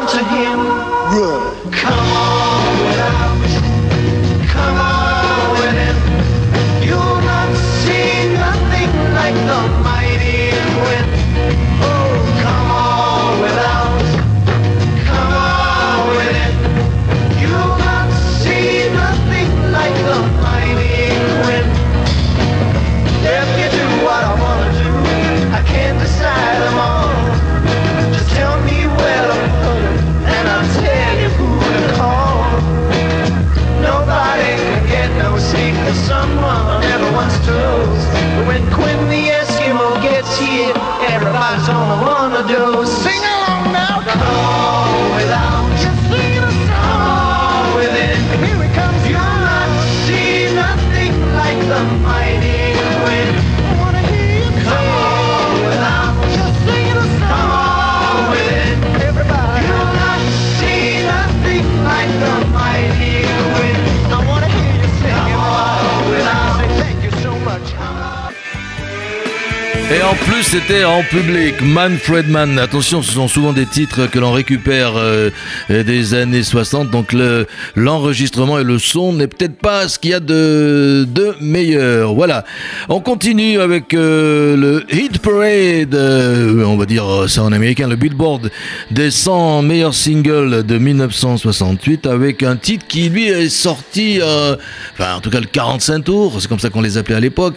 Et 69.92 70.02
en 70.02 70.14
plus, 70.14 70.44
c'était 70.44 70.84
en 70.84 71.02
public. 71.02 71.56
Manfred 71.62 72.28
Mann. 72.28 72.60
Attention, 72.60 73.02
ce 73.02 73.10
sont 73.10 73.26
souvent 73.26 73.52
des 73.52 73.66
titres 73.66 74.06
que 74.06 74.20
l'on 74.20 74.30
récupère 74.30 74.92
euh, 74.96 75.30
des 75.68 76.14
années 76.14 76.44
60. 76.44 76.90
Donc 76.92 77.12
le- 77.12 77.48
l'enregistrement 77.74 78.60
et 78.60 78.62
le 78.62 78.78
son 78.78 79.12
n'est 79.12 79.26
peut-être 79.26 79.56
pas 79.58 79.88
ce 79.88 79.98
qu'il 79.98 80.12
y 80.12 80.14
a 80.14 80.20
de, 80.20 81.08
de 81.12 81.34
meilleur. 81.40 82.14
Voilà. 82.14 82.44
On 82.88 83.00
continue 83.00 83.58
avec 83.60 83.92
euh, 83.92 84.56
le 84.56 84.84
Hit 84.94 85.18
Parade. 85.18 85.92
euh, 85.96 86.62
on 86.64 86.76
va 86.76 86.86
dire 86.86 87.04
euh, 87.12 87.26
ça 87.26 87.42
en 87.42 87.50
américain, 87.50 87.88
le 87.88 87.96
Billboard 87.96 88.48
des 88.92 89.10
100 89.10 89.62
meilleurs 89.62 89.94
singles 89.94 90.64
de 90.64 90.78
1968 90.78 92.06
avec 92.06 92.44
un 92.44 92.54
titre 92.54 92.86
qui 92.86 93.08
lui 93.08 93.26
est 93.26 93.48
sorti, 93.48 94.20
euh, 94.22 94.54
enfin 94.92 95.16
en 95.16 95.20
tout 95.20 95.30
cas 95.30 95.40
le 95.40 95.46
45 95.46 96.04
tours, 96.04 96.36
c'est 96.40 96.46
comme 96.46 96.60
ça 96.60 96.70
qu'on 96.70 96.80
les 96.80 96.96
appelait 96.96 97.16
à 97.16 97.20
l'époque. 97.20 97.56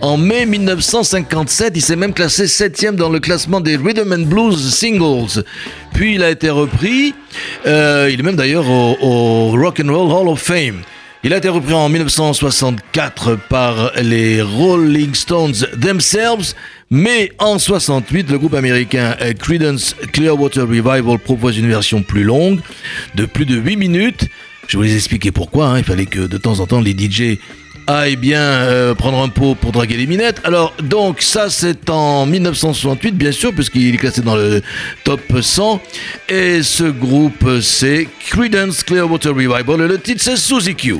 En 0.00 0.16
mai 0.18 0.44
1957, 0.44 1.72
il 1.76 1.80
s'est 1.82 1.96
même 1.96 2.12
classé 2.12 2.46
7 2.46 2.94
dans 2.96 3.08
le 3.08 3.20
classement 3.20 3.60
des 3.60 3.76
Rhythm 3.76 4.12
and 4.12 4.26
Blues 4.26 4.74
Singles. 4.74 5.44
Puis 5.94 6.16
il 6.16 6.22
a 6.22 6.30
été 6.30 6.50
repris, 6.50 7.14
euh, 7.66 8.10
il 8.12 8.20
est 8.20 8.22
même 8.22 8.36
d'ailleurs 8.36 8.68
au, 8.68 9.50
Rock 9.52 9.80
and 9.82 9.92
Roll 9.92 10.12
Hall 10.12 10.28
of 10.28 10.40
Fame. 10.40 10.82
Il 11.22 11.32
a 11.32 11.38
été 11.38 11.48
repris 11.48 11.72
en 11.72 11.88
1964 11.88 13.38
par 13.48 13.92
les 14.02 14.42
Rolling 14.42 15.14
Stones 15.14 15.54
themselves, 15.80 16.52
mais 16.90 17.32
en 17.38 17.58
68, 17.58 18.30
le 18.30 18.38
groupe 18.38 18.52
américain 18.54 19.16
Creedence 19.38 19.96
Clearwater 20.12 20.64
Revival 20.68 21.18
propose 21.18 21.56
une 21.56 21.68
version 21.68 22.02
plus 22.02 22.24
longue, 22.24 22.60
de 23.14 23.24
plus 23.24 23.46
de 23.46 23.56
8 23.56 23.76
minutes. 23.76 24.28
Je 24.68 24.76
vais 24.78 24.86
vous 24.86 24.94
expliquer 24.94 25.30
pourquoi. 25.30 25.68
hein. 25.68 25.78
Il 25.78 25.84
fallait 25.84 26.04
que 26.06 26.20
de 26.20 26.36
temps 26.36 26.60
en 26.60 26.66
temps 26.66 26.80
les 26.82 26.92
DJ 26.92 27.38
aillent 27.86 28.16
bien 28.16 28.40
euh, 28.40 28.94
prendre 28.94 29.22
un 29.22 29.28
pot 29.28 29.54
pour 29.54 29.72
draguer 29.72 29.96
les 29.96 30.06
minettes. 30.06 30.40
Alors, 30.44 30.74
donc, 30.82 31.22
ça, 31.22 31.50
c'est 31.50 31.90
en 31.90 32.26
1968, 32.26 33.16
bien 33.16 33.32
sûr, 33.32 33.52
puisqu'il 33.52 33.94
est 33.94 33.98
classé 33.98 34.22
dans 34.22 34.36
le 34.36 34.62
top 35.04 35.20
100. 35.40 35.80
Et 36.28 36.62
ce 36.62 36.84
groupe, 36.84 37.60
c'est 37.60 38.08
Creedence 38.28 38.82
Clearwater 38.82 39.30
Revival. 39.34 39.80
Et 39.82 39.88
le 39.88 39.98
titre, 39.98 40.22
c'est 40.22 40.36
Suzy 40.36 40.74
Q. 40.74 40.96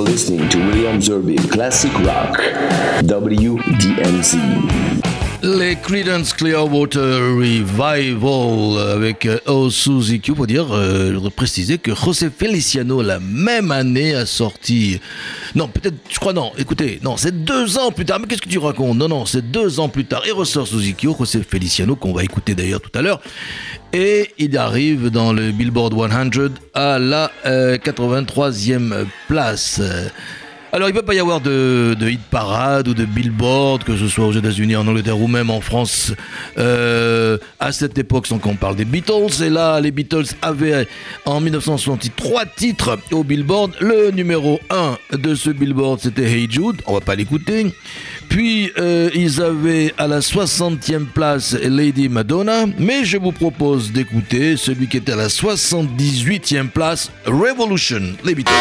You're 0.00 0.08
listening 0.08 0.48
to 0.48 0.58
William 0.58 0.98
Zerby 0.98 1.36
Classic 1.50 1.92
Rock, 1.98 2.40
WDMZ. 3.02 4.38
Les 5.42 5.74
Creedence 5.76 6.34
Clearwater 6.34 7.34
Revival 7.36 8.78
avec 8.92 9.24
euh, 9.24 9.38
Oh 9.46 9.70
Suzy 9.70 10.20
Q 10.20 10.34
pour 10.34 10.46
dire, 10.46 10.66
euh, 10.70 11.08
je 11.08 11.14
voudrais 11.14 11.30
préciser 11.30 11.78
que 11.78 11.94
José 11.94 12.28
Feliciano 12.30 13.00
la 13.00 13.20
même 13.20 13.70
année 13.70 14.14
a 14.14 14.26
sorti, 14.26 15.00
non 15.54 15.68
peut-être, 15.68 15.96
je 16.10 16.18
crois 16.18 16.34
non, 16.34 16.52
écoutez, 16.58 17.00
non 17.02 17.16
c'est 17.16 17.44
deux 17.44 17.78
ans 17.78 17.90
plus 17.90 18.04
tard, 18.04 18.20
mais 18.20 18.26
qu'est-ce 18.26 18.42
que 18.42 18.50
tu 18.50 18.58
racontes? 18.58 18.98
Non 18.98 19.08
non, 19.08 19.24
c'est 19.24 19.50
deux 19.50 19.80
ans 19.80 19.88
plus 19.88 20.04
tard, 20.04 20.22
et 20.26 20.30
ressort 20.30 20.66
Suzy 20.66 20.94
José 21.02 21.42
Feliciano 21.42 21.96
qu'on 21.96 22.12
va 22.12 22.22
écouter 22.22 22.54
d'ailleurs 22.54 22.82
tout 22.82 22.96
à 22.98 23.00
l'heure, 23.00 23.22
et 23.92 24.30
il 24.38 24.56
arrive 24.56 25.10
dans 25.10 25.32
le 25.32 25.52
Billboard 25.52 25.94
100 25.94 26.50
à 26.74 26.98
la 26.98 27.30
euh, 27.46 27.76
83e 27.76 29.06
place. 29.28 29.80
Alors, 30.72 30.88
il 30.88 30.94
ne 30.94 31.00
peut 31.00 31.04
pas 31.04 31.14
y 31.14 31.18
avoir 31.18 31.40
de, 31.40 31.96
de 31.98 32.08
hit 32.08 32.20
parade 32.30 32.86
ou 32.86 32.94
de 32.94 33.04
billboard, 33.04 33.82
que 33.82 33.96
ce 33.96 34.06
soit 34.06 34.26
aux 34.26 34.32
États-Unis, 34.32 34.76
en 34.76 34.86
Angleterre 34.86 35.20
ou 35.20 35.26
même 35.26 35.50
en 35.50 35.60
France, 35.60 36.12
euh, 36.58 37.38
à 37.58 37.72
cette 37.72 37.98
époque, 37.98 38.28
sans 38.28 38.38
qu'on 38.38 38.54
parle 38.54 38.76
des 38.76 38.84
Beatles. 38.84 39.42
Et 39.42 39.50
là, 39.50 39.80
les 39.80 39.90
Beatles 39.90 40.26
avaient 40.42 40.86
en 41.24 41.40
1968 41.40 42.12
trois 42.14 42.46
titres 42.46 42.96
au 43.10 43.24
billboard. 43.24 43.72
Le 43.80 44.12
numéro 44.12 44.60
1 44.70 45.18
de 45.18 45.34
ce 45.34 45.50
billboard, 45.50 46.00
c'était 46.00 46.30
Hey 46.30 46.48
Jude. 46.48 46.82
On 46.86 46.94
va 46.94 47.00
pas 47.00 47.16
l'écouter. 47.16 47.74
Puis, 48.28 48.70
euh, 48.78 49.10
ils 49.12 49.42
avaient 49.42 49.92
à 49.98 50.06
la 50.06 50.20
60e 50.20 51.06
place 51.06 51.56
Lady 51.60 52.08
Madonna. 52.08 52.66
Mais 52.78 53.04
je 53.04 53.16
vous 53.16 53.32
propose 53.32 53.90
d'écouter 53.90 54.56
celui 54.56 54.86
qui 54.86 54.98
était 54.98 55.12
à 55.12 55.16
la 55.16 55.26
78e 55.26 56.68
place, 56.68 57.10
Revolution, 57.26 58.14
les 58.24 58.36
Beatles. 58.36 58.52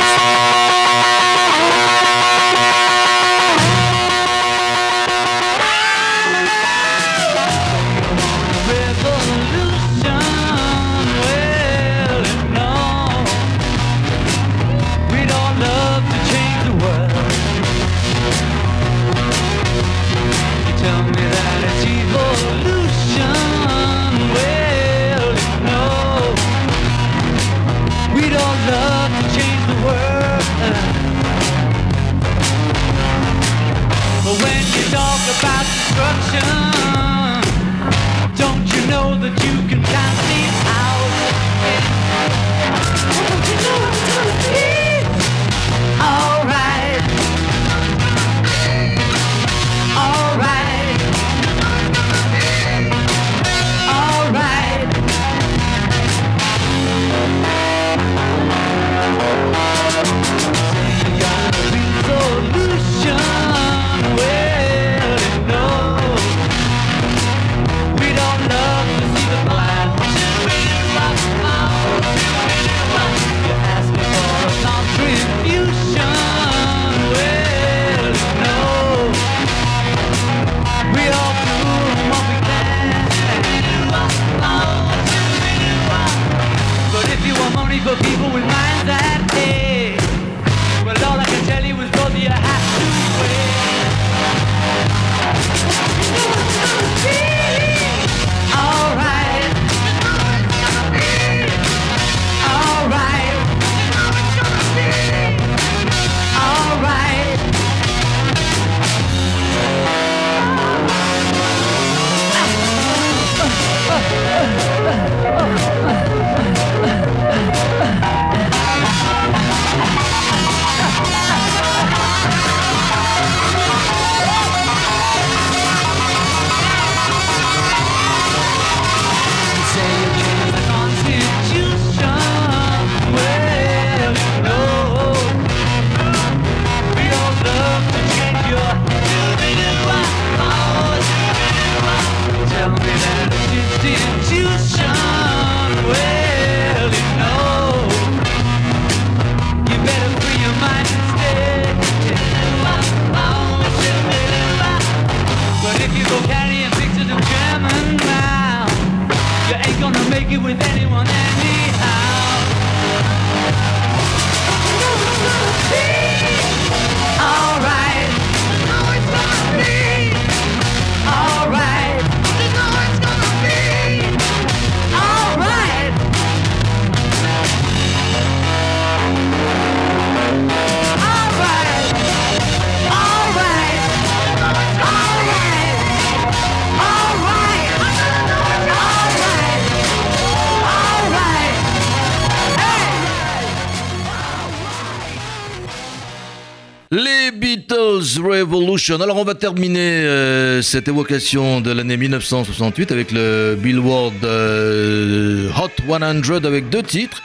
Les 196.92 197.30
Beatles 197.32 198.20
Revolution. 198.20 199.00
Alors 199.00 199.18
on 199.18 199.24
va 199.24 199.36
terminer 199.36 199.80
euh, 199.80 200.64
cette 200.64 200.88
évocation 200.88 201.62
de 201.62 201.72
l'année 201.72 201.98
1968 201.98 202.92
avec 202.92 203.12
le 203.12 203.56
Billboard 203.56 204.16
euh, 204.24 205.52
Hot 205.56 205.70
100 205.88 206.46
avec 206.46 206.70
deux 206.70 206.82
titres. 206.82 207.22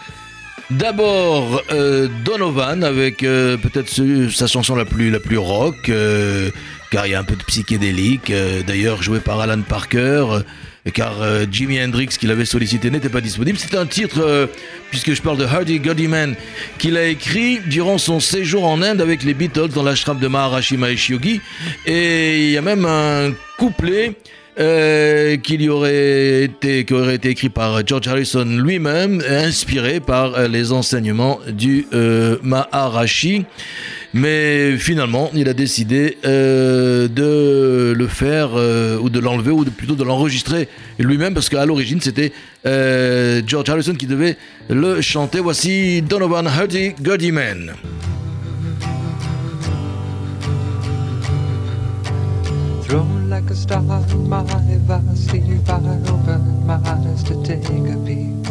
D'abord 0.70 1.62
euh, 1.72 2.08
Donovan 2.26 2.84
avec 2.84 3.20
peut-être 3.20 3.88
sa 4.30 4.46
chanson 4.46 4.76
la 4.76 4.84
plus 4.84 5.10
la 5.10 5.20
plus 5.20 5.38
rock 5.38 5.90
car 6.90 7.06
il 7.06 7.12
y 7.12 7.14
a 7.14 7.20
un 7.20 7.24
peu 7.24 7.36
de 7.36 7.44
psychédélique 7.44 8.30
d'ailleurs 8.66 9.02
joué 9.02 9.20
par 9.20 9.40
Alan 9.40 9.62
Parker 9.62 10.26
car 10.92 11.22
euh, 11.22 11.46
Jimi 11.50 11.82
Hendrix 11.82 12.08
qui 12.08 12.26
l'avait 12.26 12.44
sollicité 12.44 12.90
n'était 12.90 13.08
pas 13.08 13.20
disponible. 13.20 13.58
C'est 13.58 13.76
un 13.76 13.86
titre 13.86 14.20
euh, 14.20 14.46
puisque 14.90 15.14
je 15.14 15.22
parle 15.22 15.38
de 15.38 15.44
Hardy 15.44 15.78
Guddy 15.78 16.08
Man 16.08 16.34
qu'il 16.78 16.96
a 16.96 17.06
écrit 17.06 17.60
durant 17.66 17.98
son 17.98 18.20
séjour 18.20 18.64
en 18.64 18.82
Inde 18.82 19.00
avec 19.00 19.22
les 19.22 19.34
Beatles 19.34 19.68
dans 19.68 19.82
l'ashram 19.82 20.18
de 20.18 20.28
Maharishi 20.28 20.76
Mahesh 20.76 21.08
Yogi 21.08 21.40
et 21.86 22.44
il 22.44 22.50
y 22.50 22.58
a 22.58 22.62
même 22.62 22.84
un 22.84 23.32
couplet 23.56 24.14
euh, 24.56 25.36
qu'il 25.36 25.68
aurait 25.68 26.44
été, 26.44 26.84
qui 26.84 26.94
aurait 26.94 27.16
été 27.16 27.30
écrit 27.30 27.48
par 27.48 27.84
George 27.84 28.06
Harrison 28.06 28.44
lui-même, 28.44 29.20
inspiré 29.28 29.98
par 29.98 30.34
euh, 30.34 30.46
les 30.46 30.70
enseignements 30.70 31.40
du 31.48 31.88
euh, 31.92 32.36
Maharashi. 32.42 33.46
Mais 34.12 34.76
finalement, 34.76 35.28
il 35.34 35.48
a 35.48 35.54
décidé 35.54 36.18
de 36.22 37.92
le 37.96 38.06
faire, 38.06 38.52
ou 38.54 39.10
de 39.10 39.18
l'enlever, 39.18 39.50
ou 39.50 39.64
plutôt 39.64 39.96
de 39.96 40.04
l'enregistrer 40.04 40.68
lui-même, 41.00 41.34
parce 41.34 41.48
qu'à 41.48 41.66
l'origine, 41.66 42.00
c'était 42.00 42.30
George 42.64 43.68
Harrison 43.68 43.94
qui 43.94 44.06
devait 44.06 44.36
le 44.70 45.00
chanter. 45.00 45.40
Voici 45.40 46.00
Donovan 46.00 46.46
Hurdy 46.46 46.92
Guddy 47.02 47.32
Man. 47.32 47.74
Like 53.44 53.52
a 53.52 53.56
star. 53.56 53.78
In 54.10 54.28
my 54.28 54.42
if 54.42 54.90
I 54.90 55.76
opened 56.08 56.66
my 56.66 56.76
eyes 56.76 57.22
to 57.24 57.42
take 57.42 57.64
a 57.68 57.96
peek 58.06 58.44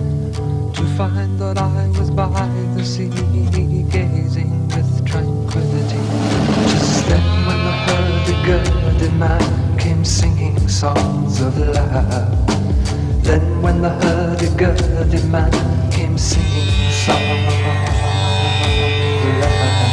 To 0.74 0.84
find 0.98 1.40
that 1.40 1.58
I 1.58 1.88
was 1.98 2.12
by 2.12 2.28
the 2.76 2.84
sea 2.84 3.10
Gazing 3.90 4.68
with 4.70 5.06
tranquility. 5.06 6.02
Just 6.70 7.08
then 7.08 7.46
when 7.48 7.60
the 7.66 7.72
hurdy-gurdy 7.86 9.12
man 9.18 9.80
Came 9.80 10.06
singing 10.06 10.68
songs 10.68 11.42
of 11.42 11.58
love 11.58 13.24
Then 13.24 13.62
when 13.62 13.82
the 13.82 13.90
hurdy-gurdy 13.90 15.24
man 15.28 15.52
Came 15.92 16.18
singing 16.18 16.92
songs 16.92 17.54
of 17.54 17.70
love 19.40 19.93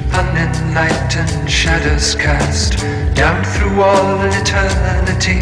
unenlightened 0.13 1.49
shadows 1.49 2.15
cast 2.15 2.77
down 3.15 3.43
through 3.43 3.81
all 3.81 4.19
eternity, 4.41 5.39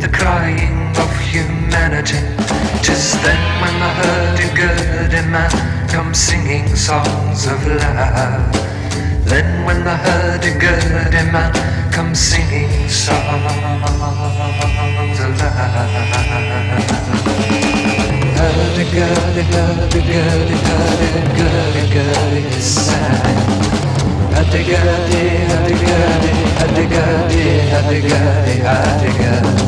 the 0.00 0.08
crying 0.12 0.94
of 0.96 1.10
humanity. 1.20 2.18
Tis 2.82 3.12
then 3.22 3.40
when 3.60 3.74
the 3.80 3.90
hurdy-gurdy 4.00 5.22
man 5.30 5.50
comes 5.88 6.18
singing 6.18 6.74
songs 6.76 7.46
of 7.46 7.66
love. 7.66 8.52
Then 9.24 9.64
when 9.64 9.84
the 9.84 9.96
hurdy-gurdy 9.96 11.30
man 11.32 11.52
comes 11.92 12.18
singing 12.18 12.88
songs 12.88 13.28
of 15.20 15.38
love. 15.38 15.52
Hurdy 18.36 18.84
gurdy 18.90 19.42
hurdy 19.42 20.00
gurdy 20.10 20.56
hurdy 20.66 21.84
gurdy 21.94 22.60
sad. 22.60 23.91
هتجاني 24.36 25.24
هتجاني 25.50 26.32
هتجاني 26.58 27.44
هتجاني 27.72 28.54
هتجاني 28.62 29.62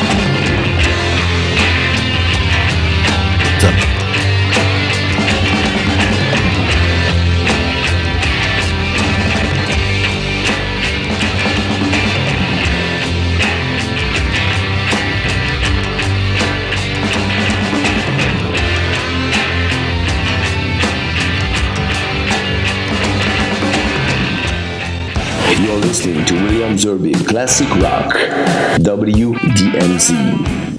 Classic 27.38 27.70
Rock, 27.70 28.18
WDMZ. 28.80 30.12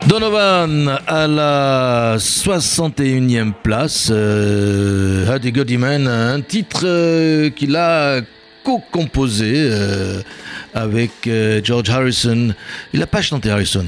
Donovan 0.09 0.99
à 1.07 1.29
la 1.29 2.17
61e 2.19 3.53
place, 3.63 4.09
euh, 4.11 5.25
Huddy 5.33 5.53
Guddy 5.53 5.79
Man, 5.79 6.09
un 6.09 6.41
titre 6.41 6.81
euh, 6.83 7.51
qu'il 7.51 7.77
a 7.77 8.23
co-composé 8.65 9.53
euh, 9.71 10.21
avec 10.75 11.13
euh, 11.29 11.61
George 11.63 11.91
Harrison. 11.91 12.53
Il 12.93 12.99
n'a 12.99 13.07
pas 13.07 13.23
chanté 13.23 13.51
Harrison. 13.51 13.87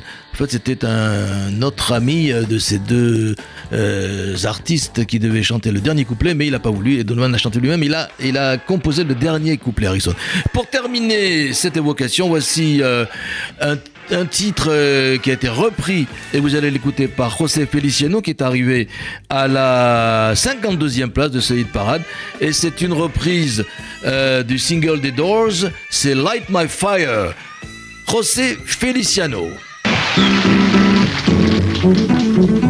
C'était 0.49 0.85
un 0.85 1.61
autre 1.63 1.93
ami 1.93 2.33
euh, 2.33 2.43
de 2.43 2.59
ces 2.59 2.79
deux 2.79 3.35
euh, 3.73 4.37
artistes 4.45 5.05
qui 5.05 5.19
devait 5.19 5.43
chanter 5.43 5.71
le 5.71 5.81
dernier 5.81 6.05
couplet, 6.05 6.35
mais 6.35 6.47
il 6.47 6.53
n'a 6.53 6.59
pas 6.59 6.71
voulu. 6.71 6.99
Et 6.99 7.05
Donovan 7.05 7.35
a 7.35 7.39
chanté 7.39 7.61
lui-même. 7.61 7.83
Il 7.83 8.39
a, 8.39 8.57
composé 8.57 9.05
le 9.05 9.15
dernier 9.15 9.59
couplet 9.59 9.87
Harrison. 9.87 10.15
Pour 10.53 10.67
terminer 10.67 11.53
cette 11.53 11.77
évocation, 11.77 12.29
voici 12.29 12.81
euh, 12.83 13.05
un 13.61 14.25
titre 14.27 14.71
qui 15.19 15.31
a 15.31 15.35
été 15.35 15.49
repris 15.49 16.07
et 16.33 16.41
vous 16.41 16.55
allez 16.55 16.71
l'écouter 16.71 17.07
par 17.07 17.37
José 17.37 17.67
Feliciano 17.67 18.21
qui 18.21 18.31
est 18.31 18.43
arrivé 18.43 18.89
à 19.29 19.47
la 19.47 20.33
52e 20.35 21.09
place 21.09 21.31
de 21.31 21.41
ce 21.41 21.55
hit 21.55 21.71
parade 21.71 22.03
et 22.41 22.53
c'est 22.53 22.81
une 22.81 22.93
reprise 22.93 23.65
du 24.49 24.59
single 24.59 25.01
des 25.01 25.13
Doors, 25.13 25.71
c'est 25.91 26.15
Light 26.15 26.49
My 26.49 26.67
Fire. 26.67 27.35
José 28.09 28.59
Feliciano. 28.67 29.47
Thank 30.13 30.45
you. 32.65 32.70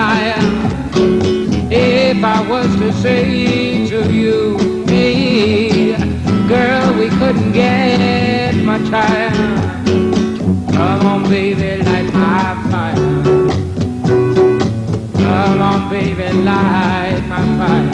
lying 0.00 0.46
if 1.70 2.24
I 2.24 2.38
was 2.52 2.68
to 2.82 2.90
say 3.04 3.86
to 3.92 4.00
you, 4.12 4.56
me, 4.90 5.94
girl, 6.48 6.86
we 6.98 7.08
couldn't 7.18 7.52
get 7.52 8.54
much 8.70 8.88
higher. 8.96 9.30
Come 10.76 11.06
on, 11.12 11.22
baby, 11.28 11.82
light 11.84 12.12
my 12.12 12.48
fire. 12.70 12.96
Come 15.24 15.60
on, 15.70 15.80
baby, 15.90 16.28
light 16.48 17.22
my 17.32 17.42
fire. 17.58 17.90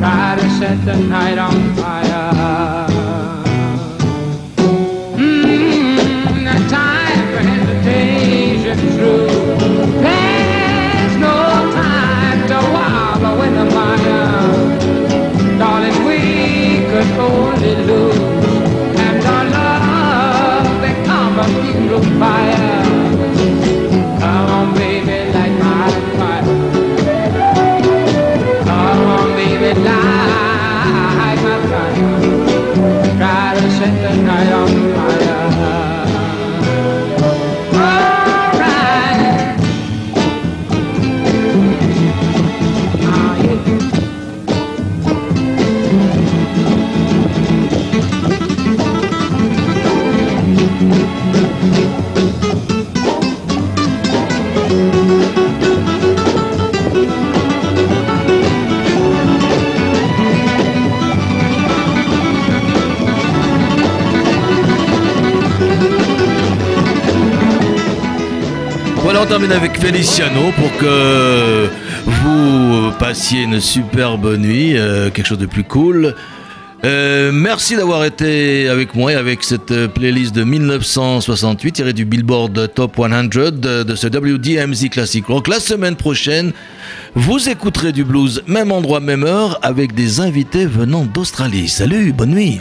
Try 0.00 0.36
to 0.40 0.46
set 0.58 0.78
the 0.88 0.96
night 1.14 1.38
on 1.38 1.56
fire. 1.76 1.83
Feliciano 69.84 70.50
pour 70.56 70.74
que 70.78 71.68
vous 72.06 72.90
passiez 72.98 73.42
une 73.42 73.60
superbe 73.60 74.34
nuit, 74.38 74.78
euh, 74.78 75.10
quelque 75.10 75.26
chose 75.26 75.36
de 75.36 75.44
plus 75.44 75.62
cool. 75.62 76.14
Euh, 76.86 77.30
merci 77.34 77.76
d'avoir 77.76 78.02
été 78.06 78.66
avec 78.70 78.94
moi 78.94 79.12
et 79.12 79.14
avec 79.14 79.44
cette 79.44 79.88
playlist 79.88 80.34
de 80.34 80.42
1968 80.42 81.72
tirée 81.72 81.92
du 81.92 82.06
Billboard 82.06 82.72
Top 82.74 82.96
100 82.96 83.24
de, 83.24 83.82
de 83.82 83.94
ce 83.94 84.06
WDMZ 84.06 84.88
Classic 84.88 85.26
Rock. 85.26 85.48
La 85.48 85.60
semaine 85.60 85.96
prochaine, 85.96 86.52
vous 87.14 87.50
écouterez 87.50 87.92
du 87.92 88.04
blues, 88.04 88.42
même 88.46 88.72
endroit, 88.72 89.00
même 89.00 89.24
heure, 89.24 89.58
avec 89.60 89.94
des 89.94 90.18
invités 90.18 90.64
venant 90.64 91.04
d'Australie. 91.04 91.68
Salut, 91.68 92.14
bonne 92.14 92.30
nuit. 92.30 92.60